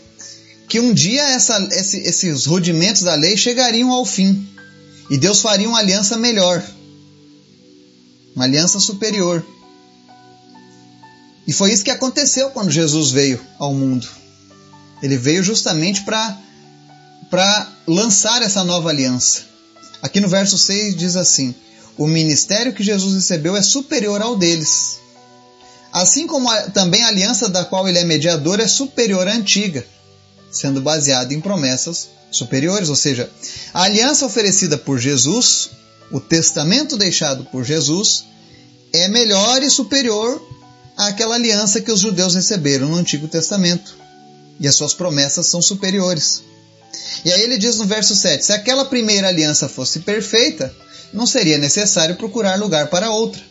que 0.68 0.78
um 0.78 0.94
dia 0.94 1.24
essa, 1.30 1.58
esse, 1.72 2.00
esses 2.00 2.46
rudimentos 2.46 3.04
da 3.04 3.16
lei 3.16 3.38
chegariam 3.38 3.92
ao 3.92 4.06
fim 4.06 4.46
e 5.10 5.18
Deus 5.18 5.42
faria 5.42 5.70
uma 5.70 5.80
aliança 5.80 6.18
melhor, 6.18 6.62
uma 8.36 8.44
aliança 8.44 8.78
superior. 8.80 9.46
E 11.48 11.54
foi 11.54 11.72
isso 11.72 11.84
que 11.86 11.92
aconteceu 11.92 12.50
quando 12.50 12.70
Jesus 12.70 13.12
veio 13.12 13.40
ao 13.58 13.74
mundo. 13.74 14.06
Ele 15.02 15.18
veio 15.18 15.44
justamente 15.44 16.04
para 16.04 17.72
lançar 17.88 18.42
essa 18.42 18.66
nova 18.66 18.90
aliança. 18.90 19.53
Aqui 20.04 20.20
no 20.20 20.28
verso 20.28 20.58
6 20.58 20.98
diz 20.98 21.16
assim: 21.16 21.56
o 21.98 22.06
ministério 22.06 22.74
que 22.74 22.84
Jesus 22.84 23.16
recebeu 23.16 23.56
é 23.56 23.62
superior 23.62 24.22
ao 24.22 24.36
deles. 24.36 25.00
Assim 25.94 26.28
como 26.28 26.50
a, 26.50 26.64
também 26.72 27.02
a 27.04 27.08
aliança 27.08 27.48
da 27.48 27.64
qual 27.64 27.88
ele 27.88 28.00
é 28.00 28.04
mediador 28.04 28.60
é 28.60 28.68
superior 28.68 29.26
à 29.30 29.34
antiga, 29.34 29.86
sendo 30.52 30.82
baseada 30.82 31.34
em 31.34 31.40
promessas 31.40 32.10
superiores, 32.30 32.90
ou 32.90 32.96
seja, 32.96 33.30
a 33.74 33.84
aliança 33.84 34.26
oferecida 34.26 34.78
por 34.78 35.00
Jesus, 35.00 35.70
o 36.12 36.20
testamento 36.20 36.98
deixado 36.98 37.46
por 37.46 37.64
Jesus, 37.64 38.26
é 38.92 39.08
melhor 39.08 39.64
e 39.64 39.70
superior 39.70 40.42
àquela 40.98 41.36
aliança 41.36 41.80
que 41.80 41.92
os 41.92 42.02
judeus 42.02 42.36
receberam 42.36 42.90
no 42.90 42.98
Antigo 42.98 43.28
Testamento. 43.28 43.96
E 44.60 44.68
as 44.68 44.76
suas 44.76 44.94
promessas 44.94 45.48
são 45.48 45.62
superiores. 45.62 46.44
E 47.26 47.32
aí 47.32 47.42
ele 47.42 47.58
diz 47.58 47.78
no 47.78 47.86
verso 47.86 48.16
7: 48.16 48.46
se 48.46 48.54
aquela 48.54 48.86
primeira 48.86 49.28
aliança 49.28 49.68
fosse 49.70 50.00
perfeita, 50.00 50.74
não 51.14 51.26
seria 51.26 51.58
necessário 51.58 52.16
procurar 52.16 52.60
lugar 52.60 52.88
para 52.90 53.12
outra. 53.12 53.42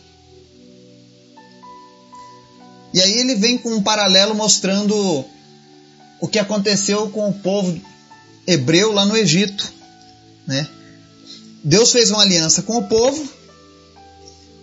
E 2.93 3.01
aí 3.01 3.11
ele 3.13 3.35
vem 3.35 3.57
com 3.57 3.73
um 3.73 3.81
paralelo 3.81 4.35
mostrando 4.35 5.25
o 6.21 6.27
que 6.27 6.37
aconteceu 6.37 7.09
com 7.09 7.29
o 7.29 7.33
povo 7.33 7.81
hebreu 8.45 8.91
lá 8.91 9.05
no 9.05 9.17
Egito. 9.17 9.73
Né? 10.45 10.67
Deus 11.63 11.91
fez 11.91 12.11
uma 12.11 12.21
aliança 12.21 12.61
com 12.61 12.77
o 12.77 12.87
povo, 12.87 13.27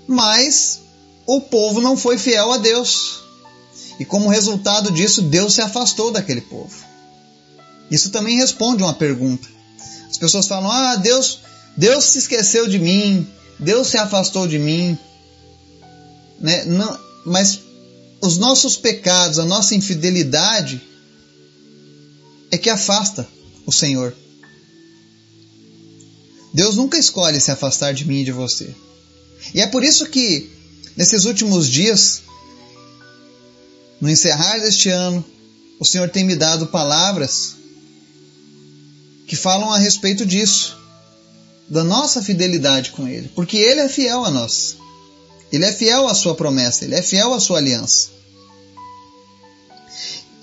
mas 0.06 0.80
o 1.26 1.40
povo 1.40 1.80
não 1.80 1.96
foi 1.96 2.18
fiel 2.18 2.52
a 2.52 2.58
Deus. 2.58 3.20
E 3.98 4.04
como 4.04 4.28
resultado 4.28 4.90
disso, 4.90 5.22
Deus 5.22 5.54
se 5.54 5.60
afastou 5.60 6.10
daquele 6.10 6.40
povo. 6.40 6.89
Isso 7.90 8.10
também 8.10 8.36
responde 8.36 8.82
uma 8.82 8.94
pergunta. 8.94 9.48
As 10.08 10.16
pessoas 10.16 10.46
falam: 10.46 10.70
Ah, 10.70 10.96
Deus 10.96 11.40
Deus 11.76 12.04
se 12.04 12.18
esqueceu 12.18 12.68
de 12.68 12.78
mim, 12.78 13.26
Deus 13.58 13.88
se 13.88 13.96
afastou 13.96 14.46
de 14.46 14.58
mim. 14.58 14.98
Né? 16.38 16.64
Não, 16.64 16.98
mas 17.24 17.60
os 18.20 18.38
nossos 18.38 18.76
pecados, 18.76 19.38
a 19.38 19.44
nossa 19.44 19.74
infidelidade 19.74 20.80
é 22.50 22.58
que 22.58 22.68
afasta 22.68 23.26
o 23.66 23.72
Senhor. 23.72 24.14
Deus 26.52 26.76
nunca 26.76 26.98
escolhe 26.98 27.40
se 27.40 27.50
afastar 27.50 27.94
de 27.94 28.04
mim 28.04 28.20
e 28.20 28.24
de 28.24 28.32
você. 28.32 28.74
E 29.54 29.60
é 29.60 29.66
por 29.66 29.84
isso 29.84 30.06
que, 30.06 30.50
nesses 30.96 31.24
últimos 31.24 31.68
dias, 31.68 32.22
no 34.00 34.10
encerrar 34.10 34.58
deste 34.58 34.90
ano, 34.90 35.24
o 35.78 35.84
Senhor 35.84 36.10
tem 36.10 36.24
me 36.24 36.34
dado 36.34 36.66
palavras 36.66 37.59
que 39.30 39.36
falam 39.36 39.70
a 39.70 39.78
respeito 39.78 40.26
disso 40.26 40.76
da 41.68 41.84
nossa 41.84 42.20
fidelidade 42.20 42.90
com 42.90 43.06
Ele, 43.06 43.30
porque 43.32 43.58
Ele 43.58 43.78
é 43.78 43.88
fiel 43.88 44.24
a 44.24 44.30
nós. 44.30 44.76
Ele 45.52 45.64
é 45.64 45.72
fiel 45.72 46.08
à 46.08 46.14
sua 46.16 46.34
promessa, 46.34 46.84
Ele 46.84 46.96
é 46.96 47.02
fiel 47.02 47.32
à 47.32 47.38
sua 47.38 47.58
aliança. 47.58 48.08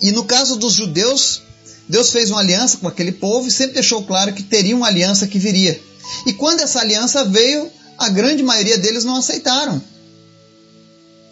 E 0.00 0.10
no 0.10 0.24
caso 0.24 0.56
dos 0.56 0.72
judeus, 0.72 1.42
Deus 1.86 2.10
fez 2.10 2.30
uma 2.30 2.40
aliança 2.40 2.78
com 2.78 2.88
aquele 2.88 3.12
povo 3.12 3.46
e 3.46 3.50
sempre 3.50 3.74
deixou 3.74 4.04
claro 4.04 4.32
que 4.32 4.42
teria 4.42 4.74
uma 4.74 4.86
aliança 4.86 5.26
que 5.26 5.38
viria. 5.38 5.78
E 6.24 6.32
quando 6.32 6.60
essa 6.60 6.80
aliança 6.80 7.26
veio, 7.26 7.70
a 7.98 8.08
grande 8.08 8.42
maioria 8.42 8.78
deles 8.78 9.04
não 9.04 9.16
aceitaram. 9.16 9.82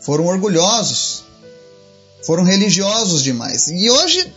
Foram 0.03 0.27
orgulhosos, 0.27 1.23
foram 2.23 2.45
religiosos 2.45 3.23
demais. 3.23 3.69
E 3.69 3.89
hoje 3.89 4.31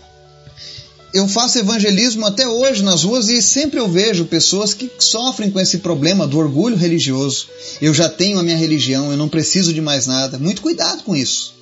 eu 1.14 1.28
faço 1.28 1.58
evangelismo 1.58 2.26
até 2.26 2.48
hoje 2.48 2.84
nas 2.84 3.04
ruas 3.04 3.30
e 3.30 3.42
sempre 3.42 3.80
eu 3.80 3.90
vejo 3.90 4.26
pessoas 4.26 4.74
que 4.74 4.90
sofrem 5.00 5.50
com 5.50 5.60
esse 5.60 5.80
problema 5.80 6.28
do 6.28 6.38
orgulho 6.38 6.76
religioso. 6.76 7.48
Eu 7.82 7.94
já 7.94 8.08
tenho 8.08 8.38
a 8.38 8.44
minha 8.44 8.58
religião, 8.58 9.12
eu 9.12 9.18
não 9.18 9.28
preciso 9.28 9.74
de 9.74 9.82
mais 9.82 10.06
nada. 10.06 10.38
Muito 10.38 10.62
cuidado 10.62 11.04
com 11.04 11.16
isso. 11.16 11.56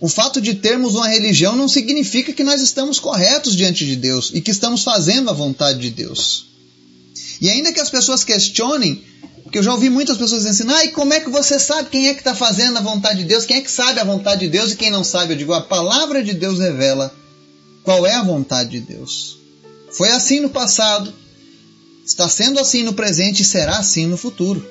O 0.00 0.08
fato 0.08 0.40
de 0.40 0.54
termos 0.54 0.94
uma 0.94 1.08
religião 1.08 1.56
não 1.56 1.68
significa 1.68 2.32
que 2.32 2.44
nós 2.44 2.62
estamos 2.62 2.98
corretos 2.98 3.54
diante 3.54 3.84
de 3.84 3.96
Deus 3.96 4.30
e 4.32 4.40
que 4.40 4.50
estamos 4.50 4.82
fazendo 4.82 5.28
a 5.28 5.34
vontade 5.34 5.78
de 5.78 5.90
Deus. 5.90 6.46
E 7.40 7.50
ainda 7.50 7.72
que 7.72 7.80
as 7.80 7.90
pessoas 7.90 8.22
questionem, 8.22 9.02
porque 9.50 9.58
eu 9.58 9.64
já 9.64 9.72
ouvi 9.72 9.90
muitas 9.90 10.16
pessoas 10.16 10.46
assim, 10.46 10.62
ah, 10.70 10.84
e 10.84 10.92
como 10.92 11.12
é 11.12 11.18
que 11.18 11.28
você 11.28 11.58
sabe 11.58 11.90
quem 11.90 12.06
é 12.06 12.14
que 12.14 12.20
está 12.20 12.36
fazendo 12.36 12.76
a 12.76 12.80
vontade 12.80 13.18
de 13.18 13.24
Deus? 13.24 13.44
Quem 13.44 13.56
é 13.56 13.60
que 13.60 13.70
sabe 13.70 13.98
a 13.98 14.04
vontade 14.04 14.42
de 14.42 14.48
Deus 14.48 14.70
e 14.70 14.76
quem 14.76 14.92
não 14.92 15.02
sabe? 15.02 15.32
Eu 15.32 15.36
digo, 15.38 15.52
a 15.52 15.60
palavra 15.60 16.22
de 16.22 16.32
Deus 16.34 16.60
revela 16.60 17.12
qual 17.82 18.06
é 18.06 18.14
a 18.14 18.22
vontade 18.22 18.70
de 18.70 18.80
Deus. 18.80 19.40
Foi 19.90 20.08
assim 20.10 20.38
no 20.38 20.50
passado, 20.50 21.12
está 22.06 22.28
sendo 22.28 22.60
assim 22.60 22.84
no 22.84 22.92
presente 22.92 23.42
e 23.42 23.44
será 23.44 23.78
assim 23.78 24.06
no 24.06 24.16
futuro. 24.16 24.64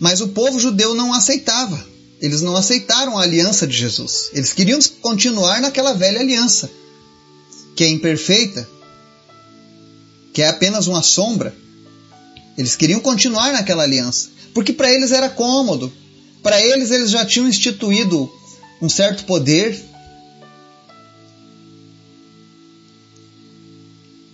Mas 0.00 0.22
o 0.22 0.28
povo 0.28 0.58
judeu 0.58 0.94
não 0.94 1.12
aceitava. 1.12 1.86
Eles 2.18 2.40
não 2.40 2.56
aceitaram 2.56 3.18
a 3.18 3.24
aliança 3.24 3.66
de 3.66 3.76
Jesus. 3.76 4.30
Eles 4.32 4.54
queriam 4.54 4.78
continuar 5.02 5.60
naquela 5.60 5.92
velha 5.92 6.20
aliança, 6.20 6.70
que 7.76 7.84
é 7.84 7.88
imperfeita, 7.88 8.66
que 10.32 10.40
é 10.40 10.48
apenas 10.48 10.86
uma 10.86 11.02
sombra. 11.02 11.54
Eles 12.58 12.74
queriam 12.74 12.98
continuar 12.98 13.52
naquela 13.52 13.84
aliança, 13.84 14.30
porque 14.52 14.72
para 14.72 14.92
eles 14.92 15.12
era 15.12 15.30
cômodo. 15.30 15.92
Para 16.42 16.60
eles, 16.60 16.90
eles 16.90 17.08
já 17.08 17.24
tinham 17.24 17.48
instituído 17.48 18.28
um 18.82 18.88
certo 18.88 19.24
poder. 19.24 19.80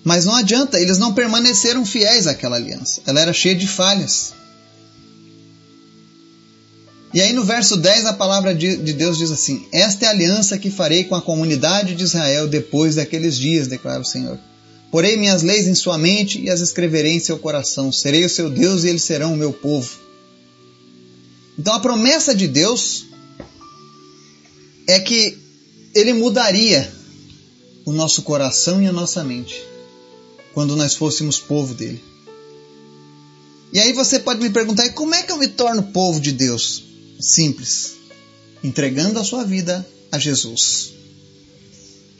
Mas 0.02 0.24
não 0.24 0.34
adianta, 0.34 0.80
eles 0.80 0.96
não 0.96 1.12
permaneceram 1.12 1.84
fiéis 1.84 2.26
àquela 2.26 2.56
aliança. 2.56 3.02
Ela 3.06 3.20
era 3.20 3.32
cheia 3.32 3.54
de 3.54 3.66
falhas. 3.66 4.32
E 7.12 7.20
aí 7.20 7.32
no 7.32 7.44
verso 7.44 7.76
10 7.76 8.06
a 8.06 8.12
palavra 8.14 8.54
de 8.54 8.76
Deus 8.76 9.18
diz 9.18 9.30
assim: 9.30 9.66
Esta 9.70 10.06
é 10.06 10.08
a 10.08 10.10
aliança 10.12 10.58
que 10.58 10.70
farei 10.70 11.04
com 11.04 11.14
a 11.14 11.22
comunidade 11.22 11.94
de 11.94 12.02
Israel 12.02 12.48
depois 12.48 12.94
daqueles 12.94 13.36
dias, 13.36 13.68
declara 13.68 14.00
o 14.00 14.04
Senhor. 14.04 14.38
Porei 14.94 15.16
minhas 15.16 15.42
leis 15.42 15.66
em 15.66 15.74
sua 15.74 15.98
mente 15.98 16.40
e 16.40 16.48
as 16.48 16.60
escreverei 16.60 17.14
em 17.14 17.18
seu 17.18 17.36
coração. 17.36 17.90
Serei 17.90 18.24
o 18.24 18.30
seu 18.30 18.48
Deus 18.48 18.84
e 18.84 18.90
eles 18.90 19.02
serão 19.02 19.34
o 19.34 19.36
meu 19.36 19.52
povo. 19.52 19.90
Então 21.58 21.74
a 21.74 21.80
promessa 21.80 22.32
de 22.32 22.46
Deus 22.46 23.06
é 24.86 25.00
que 25.00 25.36
ele 25.92 26.12
mudaria 26.12 26.94
o 27.84 27.92
nosso 27.92 28.22
coração 28.22 28.80
e 28.80 28.86
a 28.86 28.92
nossa 28.92 29.24
mente 29.24 29.60
quando 30.52 30.76
nós 30.76 30.94
fôssemos 30.94 31.40
povo 31.40 31.74
dele. 31.74 32.00
E 33.72 33.80
aí 33.80 33.92
você 33.92 34.20
pode 34.20 34.40
me 34.40 34.50
perguntar: 34.50 34.86
e 34.86 34.92
como 34.92 35.12
é 35.16 35.24
que 35.24 35.32
eu 35.32 35.38
me 35.38 35.48
torno 35.48 35.82
povo 35.82 36.20
de 36.20 36.30
Deus? 36.30 36.84
Simples. 37.18 37.96
Entregando 38.62 39.18
a 39.18 39.24
sua 39.24 39.42
vida 39.42 39.84
a 40.12 40.20
Jesus. 40.20 40.94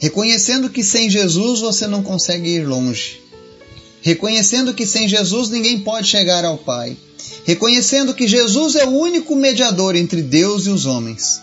Reconhecendo 0.05 0.69
que 0.69 0.85
sem 0.85 1.09
Jesus 1.09 1.61
você 1.61 1.87
não 1.87 2.03
consegue 2.03 2.51
ir 2.51 2.67
longe. 2.67 3.23
Reconhecendo 4.03 4.75
que 4.75 4.85
sem 4.85 5.09
Jesus 5.09 5.49
ninguém 5.49 5.81
pode 5.81 6.09
chegar 6.09 6.45
ao 6.45 6.59
Pai. 6.59 6.95
Reconhecendo 7.47 8.13
que 8.13 8.29
Jesus 8.29 8.75
é 8.75 8.85
o 8.85 8.91
único 8.91 9.35
mediador 9.35 9.97
entre 9.97 10.21
Deus 10.21 10.67
e 10.67 10.69
os 10.69 10.85
homens. 10.85 11.41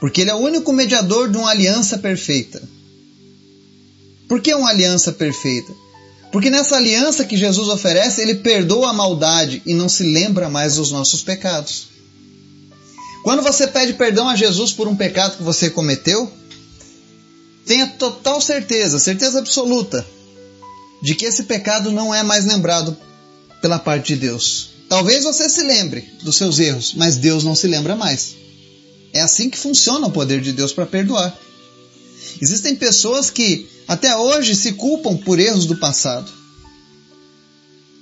Porque 0.00 0.22
Ele 0.22 0.30
é 0.30 0.34
o 0.34 0.38
único 0.38 0.72
mediador 0.72 1.28
de 1.28 1.36
uma 1.36 1.50
aliança 1.50 1.98
perfeita. 1.98 2.62
Por 4.26 4.40
que 4.40 4.54
uma 4.54 4.70
aliança 4.70 5.12
perfeita? 5.12 5.70
Porque 6.32 6.48
nessa 6.48 6.76
aliança 6.76 7.26
que 7.26 7.36
Jesus 7.36 7.68
oferece, 7.68 8.22
Ele 8.22 8.36
perdoa 8.36 8.88
a 8.88 8.94
maldade 8.94 9.60
e 9.66 9.74
não 9.74 9.90
se 9.90 10.04
lembra 10.04 10.48
mais 10.48 10.76
dos 10.76 10.90
nossos 10.90 11.22
pecados. 11.22 11.88
Quando 13.22 13.42
você 13.42 13.66
pede 13.66 13.92
perdão 13.92 14.26
a 14.26 14.36
Jesus 14.36 14.72
por 14.72 14.88
um 14.88 14.96
pecado 14.96 15.36
que 15.36 15.42
você 15.42 15.68
cometeu, 15.68 16.39
tenha 17.70 17.86
total 17.86 18.40
certeza, 18.40 18.98
certeza 18.98 19.38
absoluta, 19.38 20.04
de 21.00 21.14
que 21.14 21.24
esse 21.24 21.44
pecado 21.44 21.92
não 21.92 22.12
é 22.12 22.20
mais 22.20 22.44
lembrado 22.44 22.96
pela 23.62 23.78
parte 23.78 24.08
de 24.12 24.22
Deus. 24.22 24.70
Talvez 24.88 25.22
você 25.22 25.48
se 25.48 25.62
lembre 25.62 26.00
dos 26.24 26.34
seus 26.34 26.58
erros, 26.58 26.94
mas 26.96 27.16
Deus 27.16 27.44
não 27.44 27.54
se 27.54 27.68
lembra 27.68 27.94
mais. 27.94 28.34
É 29.12 29.20
assim 29.20 29.48
que 29.48 29.56
funciona 29.56 30.08
o 30.08 30.10
poder 30.10 30.40
de 30.40 30.52
Deus 30.52 30.72
para 30.72 30.84
perdoar. 30.84 31.32
Existem 32.42 32.74
pessoas 32.74 33.30
que 33.30 33.68
até 33.86 34.16
hoje 34.16 34.56
se 34.56 34.72
culpam 34.72 35.16
por 35.16 35.38
erros 35.38 35.64
do 35.64 35.76
passado. 35.76 36.28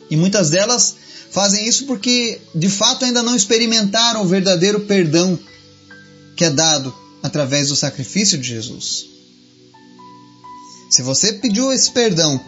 E 0.09 0.16
muitas 0.16 0.49
delas 0.49 0.97
fazem 1.31 1.69
isso 1.69 1.85
porque 1.85 2.40
de 2.55 2.71
fato 2.71 3.05
ainda 3.05 3.23
não 3.23 3.37
experimentaram 3.37 4.23
o 4.23 4.27
verdadeiro 4.27 4.81
perdão 4.81 5.38
que 6.35 6.47
é 6.47 6.51
dado 6.51 6.95
através 7.23 7.69
do 7.69 7.77
sacrifício 7.77 8.38
de 8.38 8.49
Jesus. 8.49 9.17
Se 10.88 11.03
você 11.03 11.35
pediu 11.35 11.72
esse 11.72 11.90
perdão 11.90 12.40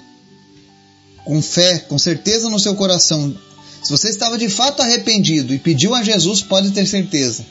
com 1.24 1.42
fé, 1.42 1.78
com 1.80 1.98
certeza 1.98 2.48
no 2.48 2.58
seu 2.58 2.74
coração, 2.74 3.36
se 3.82 3.90
você 3.90 4.08
estava 4.08 4.38
de 4.38 4.48
fato 4.48 4.80
arrependido 4.82 5.54
e 5.54 5.58
pediu 5.58 5.94
a 5.94 6.02
Jesus, 6.02 6.42
pode 6.42 6.70
ter 6.70 6.86
certeza, 6.86 7.44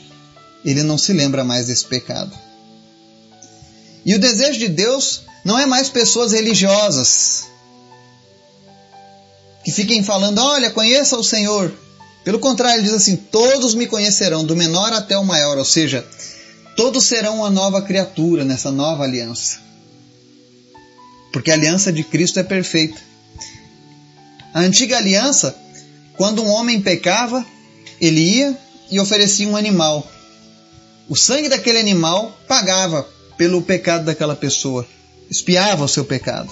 ele 0.64 0.82
não 0.82 0.98
se 0.98 1.12
lembra 1.12 1.44
mais 1.44 1.66
desse 1.66 1.86
pecado. 1.86 2.36
E 4.04 4.14
o 4.14 4.18
desejo 4.18 4.58
de 4.58 4.68
Deus 4.68 5.22
não 5.44 5.58
é 5.58 5.66
mais 5.66 5.88
pessoas 5.88 6.32
religiosas 6.32 7.44
que 9.64 9.70
fiquem 9.70 10.02
falando, 10.02 10.38
olha, 10.38 10.70
conheça 10.70 11.16
o 11.16 11.24
Senhor. 11.24 11.72
Pelo 12.24 12.38
contrário, 12.38 12.80
ele 12.80 12.88
diz 12.88 12.94
assim: 12.94 13.16
todos 13.16 13.74
me 13.74 13.86
conhecerão, 13.86 14.44
do 14.44 14.56
menor 14.56 14.92
até 14.92 15.16
o 15.16 15.24
maior, 15.24 15.58
ou 15.58 15.64
seja, 15.64 16.06
todos 16.76 17.04
serão 17.04 17.36
uma 17.36 17.50
nova 17.50 17.82
criatura 17.82 18.44
nessa 18.44 18.70
nova 18.70 19.04
aliança. 19.04 19.69
Porque 21.32 21.50
a 21.50 21.54
aliança 21.54 21.92
de 21.92 22.02
Cristo 22.02 22.40
é 22.40 22.42
perfeita. 22.42 23.00
A 24.52 24.60
antiga 24.60 24.96
aliança, 24.96 25.56
quando 26.16 26.42
um 26.42 26.48
homem 26.48 26.80
pecava, 26.80 27.46
ele 28.00 28.20
ia 28.20 28.58
e 28.90 28.98
oferecia 28.98 29.48
um 29.48 29.56
animal. 29.56 30.10
O 31.08 31.16
sangue 31.16 31.48
daquele 31.48 31.78
animal 31.78 32.36
pagava 32.48 33.08
pelo 33.36 33.62
pecado 33.62 34.04
daquela 34.04 34.34
pessoa, 34.34 34.86
espiava 35.30 35.84
o 35.84 35.88
seu 35.88 36.04
pecado. 36.04 36.50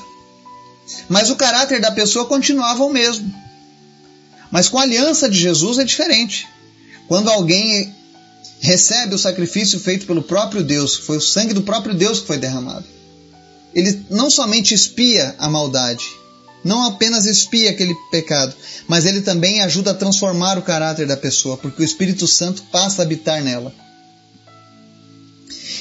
Mas 1.08 1.30
o 1.30 1.36
caráter 1.36 1.80
da 1.80 1.90
pessoa 1.90 2.26
continuava 2.26 2.84
o 2.84 2.92
mesmo. 2.92 3.32
Mas 4.50 4.68
com 4.68 4.78
a 4.78 4.82
aliança 4.82 5.28
de 5.28 5.38
Jesus 5.38 5.78
é 5.78 5.84
diferente. 5.84 6.46
Quando 7.06 7.30
alguém 7.30 7.94
recebe 8.60 9.14
o 9.14 9.18
sacrifício 9.18 9.78
feito 9.78 10.06
pelo 10.06 10.22
próprio 10.22 10.62
Deus, 10.62 10.96
foi 10.96 11.16
o 11.16 11.20
sangue 11.20 11.54
do 11.54 11.62
próprio 11.62 11.94
Deus 11.94 12.20
que 12.20 12.26
foi 12.26 12.38
derramado. 12.38 12.97
Ele 13.78 14.04
não 14.10 14.28
somente 14.28 14.74
espia 14.74 15.36
a 15.38 15.48
maldade, 15.48 16.04
não 16.64 16.82
apenas 16.82 17.26
espia 17.26 17.70
aquele 17.70 17.94
pecado, 18.10 18.52
mas 18.88 19.06
ele 19.06 19.20
também 19.20 19.60
ajuda 19.60 19.92
a 19.92 19.94
transformar 19.94 20.58
o 20.58 20.62
caráter 20.62 21.06
da 21.06 21.16
pessoa, 21.16 21.56
porque 21.56 21.80
o 21.80 21.84
Espírito 21.84 22.26
Santo 22.26 22.64
passa 22.72 23.02
a 23.02 23.04
habitar 23.04 23.40
nela. 23.40 23.72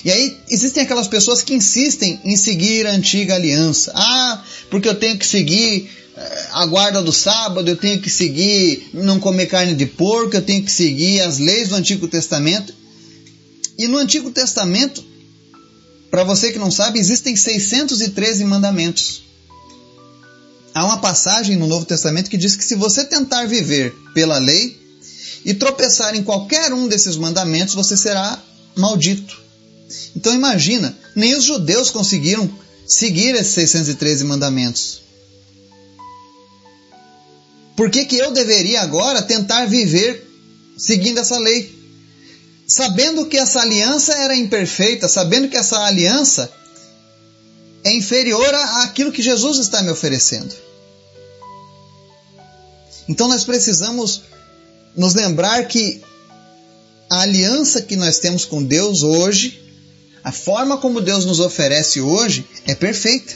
E 0.05 0.11
aí 0.11 0.37
existem 0.47 0.83
aquelas 0.83 1.07
pessoas 1.07 1.41
que 1.41 1.55
insistem 1.55 2.21
em 2.23 2.37
seguir 2.37 2.85
a 2.85 2.91
antiga 2.91 3.33
aliança. 3.33 3.91
Ah, 3.95 4.43
porque 4.69 4.87
eu 4.87 4.93
tenho 4.93 5.17
que 5.17 5.25
seguir 5.25 5.89
eh, 6.15 6.47
a 6.51 6.67
guarda 6.67 7.01
do 7.01 7.11
sábado, 7.11 7.67
eu 7.67 7.75
tenho 7.75 7.99
que 7.99 8.11
seguir 8.11 8.91
não 8.93 9.19
comer 9.19 9.47
carne 9.47 9.73
de 9.73 9.87
porco, 9.87 10.35
eu 10.35 10.41
tenho 10.43 10.63
que 10.63 10.71
seguir 10.71 11.21
as 11.21 11.39
leis 11.39 11.69
do 11.69 11.75
Antigo 11.75 12.07
Testamento. 12.07 12.71
E 13.75 13.87
no 13.87 13.97
Antigo 13.97 14.29
Testamento, 14.29 15.03
para 16.09 16.23
você 16.23 16.51
que 16.51 16.59
não 16.59 16.71
sabe, 16.71 16.99
existem 16.99 17.35
613 17.35 18.43
mandamentos. 18.45 19.23
Há 20.73 20.85
uma 20.85 20.99
passagem 20.99 21.55
no 21.55 21.67
Novo 21.67 21.85
Testamento 21.85 22.29
que 22.29 22.37
diz 22.37 22.55
que 22.55 22.63
se 22.63 22.75
você 22.75 23.03
tentar 23.03 23.45
viver 23.45 23.93
pela 24.13 24.37
lei 24.37 24.79
e 25.43 25.53
tropeçar 25.53 26.15
em 26.15 26.23
qualquer 26.23 26.73
um 26.73 26.87
desses 26.87 27.15
mandamentos, 27.15 27.73
você 27.73 27.97
será 27.97 28.41
maldito. 28.75 29.41
Então 30.15 30.33
imagina, 30.33 30.97
nem 31.15 31.35
os 31.35 31.43
judeus 31.43 31.89
conseguiram 31.89 32.49
seguir 32.85 33.35
esses 33.35 33.53
613 33.53 34.23
mandamentos. 34.23 35.01
Por 37.75 37.89
que, 37.89 38.05
que 38.05 38.17
eu 38.17 38.31
deveria 38.31 38.81
agora 38.81 39.21
tentar 39.21 39.65
viver 39.67 40.27
seguindo 40.77 41.19
essa 41.19 41.37
lei? 41.37 41.76
Sabendo 42.67 43.25
que 43.27 43.37
essa 43.37 43.61
aliança 43.61 44.13
era 44.13 44.35
imperfeita, 44.35 45.07
sabendo 45.07 45.47
que 45.47 45.55
essa 45.55 45.79
aliança 45.79 46.51
é 47.83 47.93
inferior 47.93 48.53
àquilo 48.53 49.11
que 49.11 49.21
Jesus 49.21 49.57
está 49.57 49.81
me 49.81 49.89
oferecendo. 49.89 50.53
Então 53.07 53.27
nós 53.29 53.45
precisamos 53.45 54.23
nos 54.95 55.13
lembrar 55.13 55.65
que 55.65 56.01
a 57.09 57.21
aliança 57.21 57.81
que 57.81 57.95
nós 57.95 58.19
temos 58.19 58.43
com 58.43 58.61
Deus 58.61 59.01
hoje 59.01 59.63
a 60.27 60.31
forma 60.33 60.77
como 60.77 60.99
Deus 60.99 61.23
nos 61.23 61.39
oferece 61.39 62.01
hoje 62.01 62.45
é 62.65 62.75
perfeita. 62.75 63.33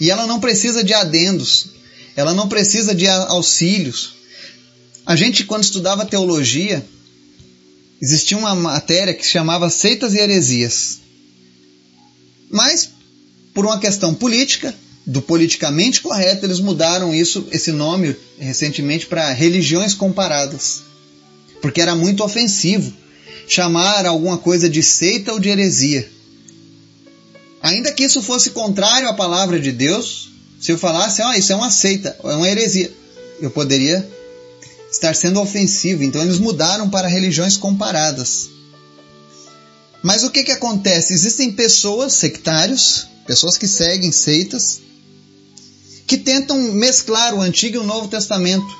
E 0.00 0.10
ela 0.10 0.26
não 0.26 0.40
precisa 0.40 0.82
de 0.82 0.92
adendos, 0.92 1.68
ela 2.16 2.34
não 2.34 2.48
precisa 2.48 2.92
de 2.92 3.06
auxílios. 3.06 4.14
A 5.06 5.14
gente, 5.14 5.44
quando 5.44 5.62
estudava 5.62 6.04
teologia, 6.04 6.84
existia 8.00 8.36
uma 8.36 8.54
matéria 8.54 9.14
que 9.14 9.24
se 9.24 9.32
chamava 9.32 9.70
Seitas 9.70 10.14
e 10.14 10.18
Heresias. 10.18 11.00
Mas, 12.50 12.90
por 13.52 13.66
uma 13.66 13.78
questão 13.78 14.14
política, 14.14 14.74
do 15.06 15.22
politicamente 15.22 16.02
correto, 16.02 16.44
eles 16.44 16.60
mudaram 16.60 17.14
isso, 17.14 17.46
esse 17.50 17.72
nome 17.72 18.14
recentemente 18.38 19.06
para 19.06 19.32
religiões 19.32 19.94
comparadas. 19.94 20.82
Porque 21.62 21.80
era 21.80 21.94
muito 21.94 22.22
ofensivo 22.22 22.92
chamar 23.48 24.04
alguma 24.04 24.36
coisa 24.36 24.68
de 24.68 24.82
seita 24.82 25.32
ou 25.32 25.40
de 25.40 25.48
heresia. 25.48 26.08
Ainda 27.62 27.90
que 27.90 28.04
isso 28.04 28.22
fosse 28.22 28.50
contrário 28.50 29.08
à 29.08 29.14
palavra 29.14 29.58
de 29.58 29.72
Deus, 29.72 30.30
se 30.60 30.70
eu 30.70 30.78
falasse, 30.78 31.22
ó, 31.22 31.30
oh, 31.30 31.32
isso 31.32 31.52
é 31.52 31.56
uma 31.56 31.70
seita, 31.70 32.14
é 32.22 32.34
uma 32.34 32.48
heresia, 32.48 32.92
eu 33.40 33.50
poderia 33.50 34.06
estar 34.90 35.14
sendo 35.14 35.40
ofensivo. 35.40 36.02
Então 36.02 36.22
eles 36.22 36.38
mudaram 36.38 36.88
para 36.88 37.08
religiões 37.08 37.56
comparadas. 37.56 38.48
Mas 40.02 40.24
o 40.24 40.30
que, 40.30 40.44
que 40.44 40.52
acontece? 40.52 41.12
Existem 41.12 41.52
pessoas, 41.52 42.12
sectários, 42.12 43.06
pessoas 43.26 43.58
que 43.58 43.66
seguem 43.66 44.12
seitas, 44.12 44.80
que 46.06 46.16
tentam 46.16 46.58
mesclar 46.72 47.34
o 47.34 47.40
Antigo 47.40 47.76
e 47.76 47.78
o 47.78 47.84
Novo 47.84 48.08
Testamento. 48.08 48.76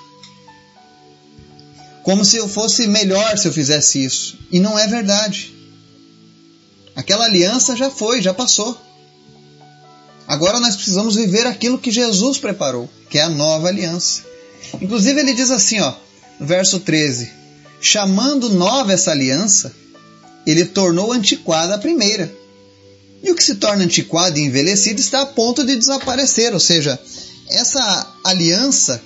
Como 2.03 2.25
se 2.25 2.37
eu 2.37 2.49
fosse 2.49 2.87
melhor 2.87 3.37
se 3.37 3.49
eu 3.49 3.53
fizesse 3.53 4.03
isso. 4.03 4.38
E 4.51 4.59
não 4.59 4.79
é 4.79 4.87
verdade. 4.87 5.53
Aquela 6.97 7.27
aliança 7.27 7.77
já 7.77 7.90
foi, 7.90 8.23
já 8.23 8.33
passou. 8.33 8.77
Agora 10.27 10.61
nós 10.61 10.75
precisamos 10.77 11.14
viver 11.16 11.47
aquilo 11.47 11.79
que 11.79 11.90
Jesus 11.90 12.38
preparou, 12.38 12.88
que 13.11 13.18
é 13.18 13.23
a 13.23 13.29
nova 13.29 13.68
aliança. 13.68 14.28
Inclusive 14.81 15.20
ele 15.20 15.35
diz 15.35 15.50
assim, 15.50 15.81
ó, 15.81 15.94
verso 16.40 16.81
13: 16.81 17.31
Chamando 17.81 18.50
nova 18.50 18.92
essa 18.92 19.11
aliança, 19.11 19.74
ele 20.46 20.64
tornou 20.64 21.12
antiquada 21.12 21.74
a 21.74 21.78
primeira. 21.78 22.33
E 23.22 23.31
o 23.31 23.35
que 23.35 23.42
se 23.42 23.57
torna 23.57 23.85
antiquado 23.85 24.38
e 24.38 24.42
envelhecido 24.42 25.00
está 25.00 25.22
a 25.22 25.26
ponto 25.26 25.64
de 25.64 25.76
desaparecer, 25.76 26.54
ou 26.54 26.61
seja, 26.61 26.98
essa 27.48 28.14
aliança 28.24 29.02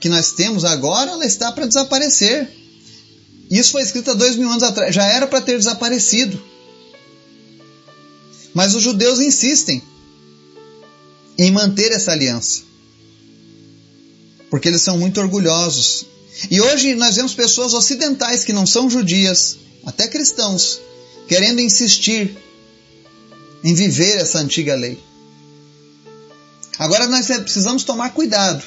que 0.00 0.08
nós 0.08 0.32
temos 0.32 0.64
agora, 0.64 1.12
ela 1.12 1.24
está 1.24 1.52
para 1.52 1.66
desaparecer. 1.66 2.48
Isso 3.50 3.72
foi 3.72 3.82
escrito 3.82 4.10
há 4.10 4.14
dois 4.14 4.36
mil 4.36 4.50
anos 4.50 4.62
atrás, 4.62 4.94
já 4.94 5.04
era 5.04 5.26
para 5.26 5.40
ter 5.40 5.56
desaparecido. 5.56 6.42
Mas 8.52 8.74
os 8.74 8.82
judeus 8.82 9.20
insistem 9.20 9.82
em 11.38 11.50
manter 11.50 11.90
essa 11.92 12.12
aliança, 12.12 12.62
porque 14.54 14.68
eles 14.68 14.82
são 14.82 14.96
muito 14.96 15.20
orgulhosos. 15.20 16.06
E 16.48 16.60
hoje 16.60 16.94
nós 16.94 17.16
vemos 17.16 17.34
pessoas 17.34 17.74
ocidentais 17.74 18.44
que 18.44 18.52
não 18.52 18.64
são 18.64 18.88
judias, 18.88 19.56
até 19.84 20.06
cristãos, 20.06 20.80
querendo 21.26 21.60
insistir 21.60 22.38
em 23.64 23.74
viver 23.74 24.16
essa 24.16 24.38
antiga 24.38 24.76
lei. 24.76 24.96
Agora 26.78 27.08
nós 27.08 27.26
precisamos 27.26 27.82
tomar 27.82 28.10
cuidado. 28.10 28.62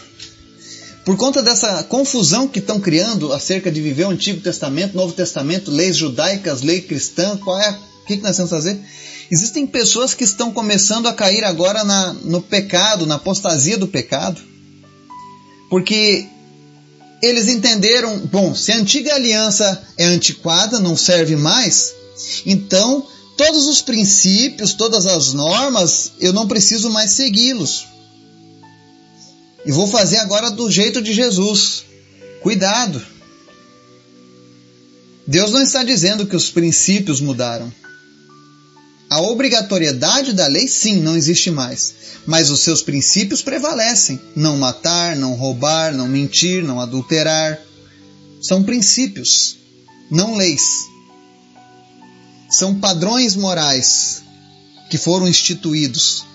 Por 1.06 1.16
conta 1.16 1.42
dessa 1.42 1.82
confusão 1.84 2.50
que 2.50 2.60
estão 2.60 2.82
criando 2.82 3.32
acerca 3.32 3.72
de 3.72 3.80
viver 3.80 4.08
o 4.08 4.10
Antigo 4.10 4.42
Testamento, 4.42 4.94
Novo 4.94 5.14
Testamento, 5.14 5.72
leis 5.72 5.96
judaicas, 5.96 6.64
lei 6.64 6.82
cristã, 6.82 7.38
qual 7.38 7.58
é, 7.58 7.70
o 8.02 8.06
que, 8.06 8.18
que 8.18 8.24
nós 8.24 8.36
temos 8.36 8.52
que 8.52 8.58
fazer? 8.58 8.78
Existem 9.32 9.66
pessoas 9.66 10.14
que 10.14 10.26
estão 10.26 10.52
começando 10.52 11.08
a 11.08 11.14
cair 11.14 11.46
agora 11.46 11.86
na, 11.86 12.12
no 12.12 12.42
pecado, 12.42 13.06
na 13.06 13.16
apostasia 13.16 13.78
do 13.78 13.88
pecado, 13.88 14.57
porque 15.70 16.28
eles 17.22 17.48
entenderam, 17.48 18.20
bom, 18.20 18.54
se 18.54 18.72
a 18.72 18.78
antiga 18.78 19.16
aliança 19.16 19.82
é 19.98 20.06
antiquada, 20.06 20.80
não 20.80 20.96
serve 20.96 21.36
mais, 21.36 21.94
então 22.46 23.06
todos 23.36 23.68
os 23.68 23.82
princípios, 23.82 24.74
todas 24.74 25.06
as 25.06 25.34
normas, 25.34 26.14
eu 26.20 26.34
não 26.34 26.48
preciso 26.48 26.90
mais 26.90 27.12
segui-los. 27.12 27.86
E 29.66 29.72
vou 29.72 29.88
fazer 29.88 30.18
agora 30.18 30.50
do 30.50 30.72
jeito 30.72 31.02
de 31.02 31.14
Jesus. 31.14 31.84
Cuidado! 32.42 33.06
Deus 35.28 35.52
não 35.52 35.62
está 35.62 35.84
dizendo 35.84 36.26
que 36.26 36.36
os 36.36 36.50
princípios 36.50 37.20
mudaram. 37.20 37.72
A 39.10 39.22
obrigatoriedade 39.22 40.34
da 40.34 40.48
lei, 40.48 40.68
sim, 40.68 40.98
não 40.98 41.16
existe 41.16 41.50
mais, 41.50 41.96
mas 42.26 42.50
os 42.50 42.60
seus 42.60 42.82
princípios 42.82 43.42
prevalecem: 43.42 44.20
não 44.36 44.58
matar, 44.58 45.16
não 45.16 45.34
roubar, 45.34 45.94
não 45.94 46.08
mentir, 46.08 46.64
não 46.64 46.80
adulterar. 46.82 47.60
São 48.42 48.64
princípios, 48.64 49.58
não 50.12 50.36
leis. 50.36 50.86
São 52.50 52.80
padrões 52.80 53.36
morais 53.36 54.22
que 54.90 54.98
foram 54.98 55.28
instituídos. 55.28 56.26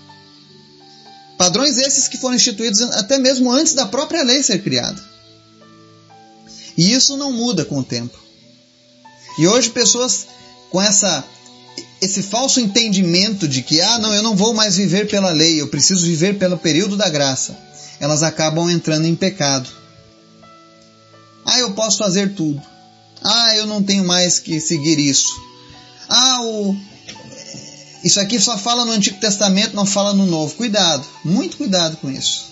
Padrões 1.38 1.78
esses 1.78 2.08
que 2.08 2.18
foram 2.18 2.37
instituídos 2.37 2.80
até 2.82 3.18
mesmo 3.18 3.50
antes 3.50 3.74
da 3.74 3.87
própria 3.87 4.22
lei 4.22 4.42
ser 4.42 4.62
criada. 4.62 5.02
E 6.76 6.92
isso 6.92 7.16
não 7.16 7.32
muda 7.32 7.64
com 7.64 7.78
o 7.78 7.85
tempo. 7.85 8.18
E 9.38 9.46
hoje 9.46 9.70
pessoas 9.70 10.26
com 10.70 10.80
essa 10.80 11.24
esse 12.02 12.20
falso 12.20 12.58
entendimento 12.58 13.46
de 13.46 13.62
que, 13.62 13.80
ah, 13.80 13.96
não, 13.96 14.12
eu 14.12 14.24
não 14.24 14.34
vou 14.34 14.52
mais 14.52 14.76
viver 14.76 15.06
pela 15.06 15.30
lei, 15.30 15.60
eu 15.60 15.68
preciso 15.68 16.04
viver 16.04 16.36
pelo 16.36 16.58
período 16.58 16.96
da 16.96 17.08
graça, 17.08 17.56
elas 18.00 18.24
acabam 18.24 18.68
entrando 18.68 19.06
em 19.06 19.14
pecado. 19.14 19.70
Ah, 21.46 21.60
eu 21.60 21.70
posso 21.74 21.98
fazer 21.98 22.34
tudo. 22.34 22.60
Ah, 23.22 23.54
eu 23.54 23.66
não 23.66 23.80
tenho 23.80 24.04
mais 24.04 24.40
que 24.40 24.58
seguir 24.60 24.98
isso. 24.98 25.40
Ah, 26.08 26.40
o... 26.42 26.76
isso 28.02 28.18
aqui 28.18 28.40
só 28.40 28.58
fala 28.58 28.84
no 28.84 28.90
Antigo 28.90 29.20
Testamento, 29.20 29.76
não 29.76 29.86
fala 29.86 30.12
no 30.12 30.26
Novo. 30.26 30.56
Cuidado, 30.56 31.06
muito 31.24 31.56
cuidado 31.56 31.96
com 31.98 32.10
isso. 32.10 32.46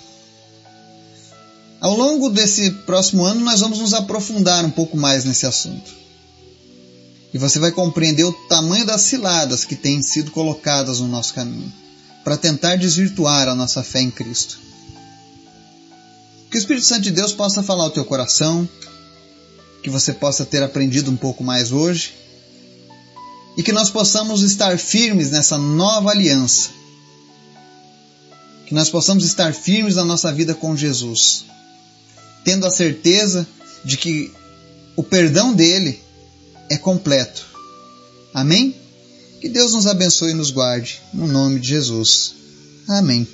Ao 1.81 1.97
longo 1.97 2.31
desse 2.31 2.71
próximo 2.71 3.25
ano, 3.25 3.41
nós 3.41 3.59
vamos 3.59 3.81
nos 3.81 3.95
aprofundar 3.95 4.65
um 4.65 4.71
pouco 4.71 4.97
mais 4.97 5.25
nesse 5.25 5.45
assunto 5.45 6.01
e 7.33 7.39
você 7.39 7.59
vai 7.59 7.71
compreender 7.71 8.25
o 8.25 8.33
tamanho 8.33 8.85
das 8.85 9.03
ciladas 9.03 9.65
que 9.65 9.77
têm 9.77 10.03
sido 10.03 10.31
colocadas 10.31 11.01
no 11.01 11.09
nosso 11.09 11.33
caminho 11.35 11.73
para 12.25 12.37
tentar 12.37 12.77
desvirtuar 12.77 13.49
a 13.49 13.55
nossa 13.55 13.83
fé 13.83 14.01
em 14.01 14.11
Cristo. 14.11 14.59
Que 16.51 16.57
o 16.57 16.59
Espírito 16.59 16.87
Santo 16.87 17.03
de 17.03 17.13
Deus 17.13 17.33
possa 17.33 17.63
falar 17.63 17.85
ao 17.85 17.91
teu 17.91 18.05
coração, 18.05 18.69
que 19.83 19.89
você 19.89 20.13
possa 20.13 20.45
ter 20.45 20.63
aprendido 20.63 21.11
um 21.11 21.17
pouco 21.17 21.43
mais 21.43 21.73
hoje 21.73 22.15
e 23.57 23.63
que 23.63 23.73
nós 23.73 23.91
possamos 23.91 24.43
estar 24.43 24.79
firmes 24.79 25.31
nessa 25.31 25.57
nova 25.57 26.11
aliança. 26.11 26.71
Que 28.67 28.75
nós 28.75 28.91
possamos 28.91 29.25
estar 29.25 29.53
firmes 29.55 29.97
na 29.97 30.05
nossa 30.05 30.33
vida 30.33 30.55
com 30.55 30.77
Jesus, 30.77 31.45
tendo 32.45 32.67
a 32.67 32.71
certeza 32.71 33.47
de 33.85 33.97
que 33.97 34.33
o 34.97 35.03
perdão 35.03 35.53
dele 35.53 36.01
é 36.71 36.79
completo. 36.79 37.45
Amém? 38.33 38.75
Que 39.41 39.49
Deus 39.49 39.73
nos 39.73 39.87
abençoe 39.87 40.31
e 40.31 40.35
nos 40.35 40.51
guarde. 40.51 41.01
No 41.13 41.27
nome 41.27 41.59
de 41.59 41.69
Jesus. 41.69 42.35
Amém. 42.87 43.27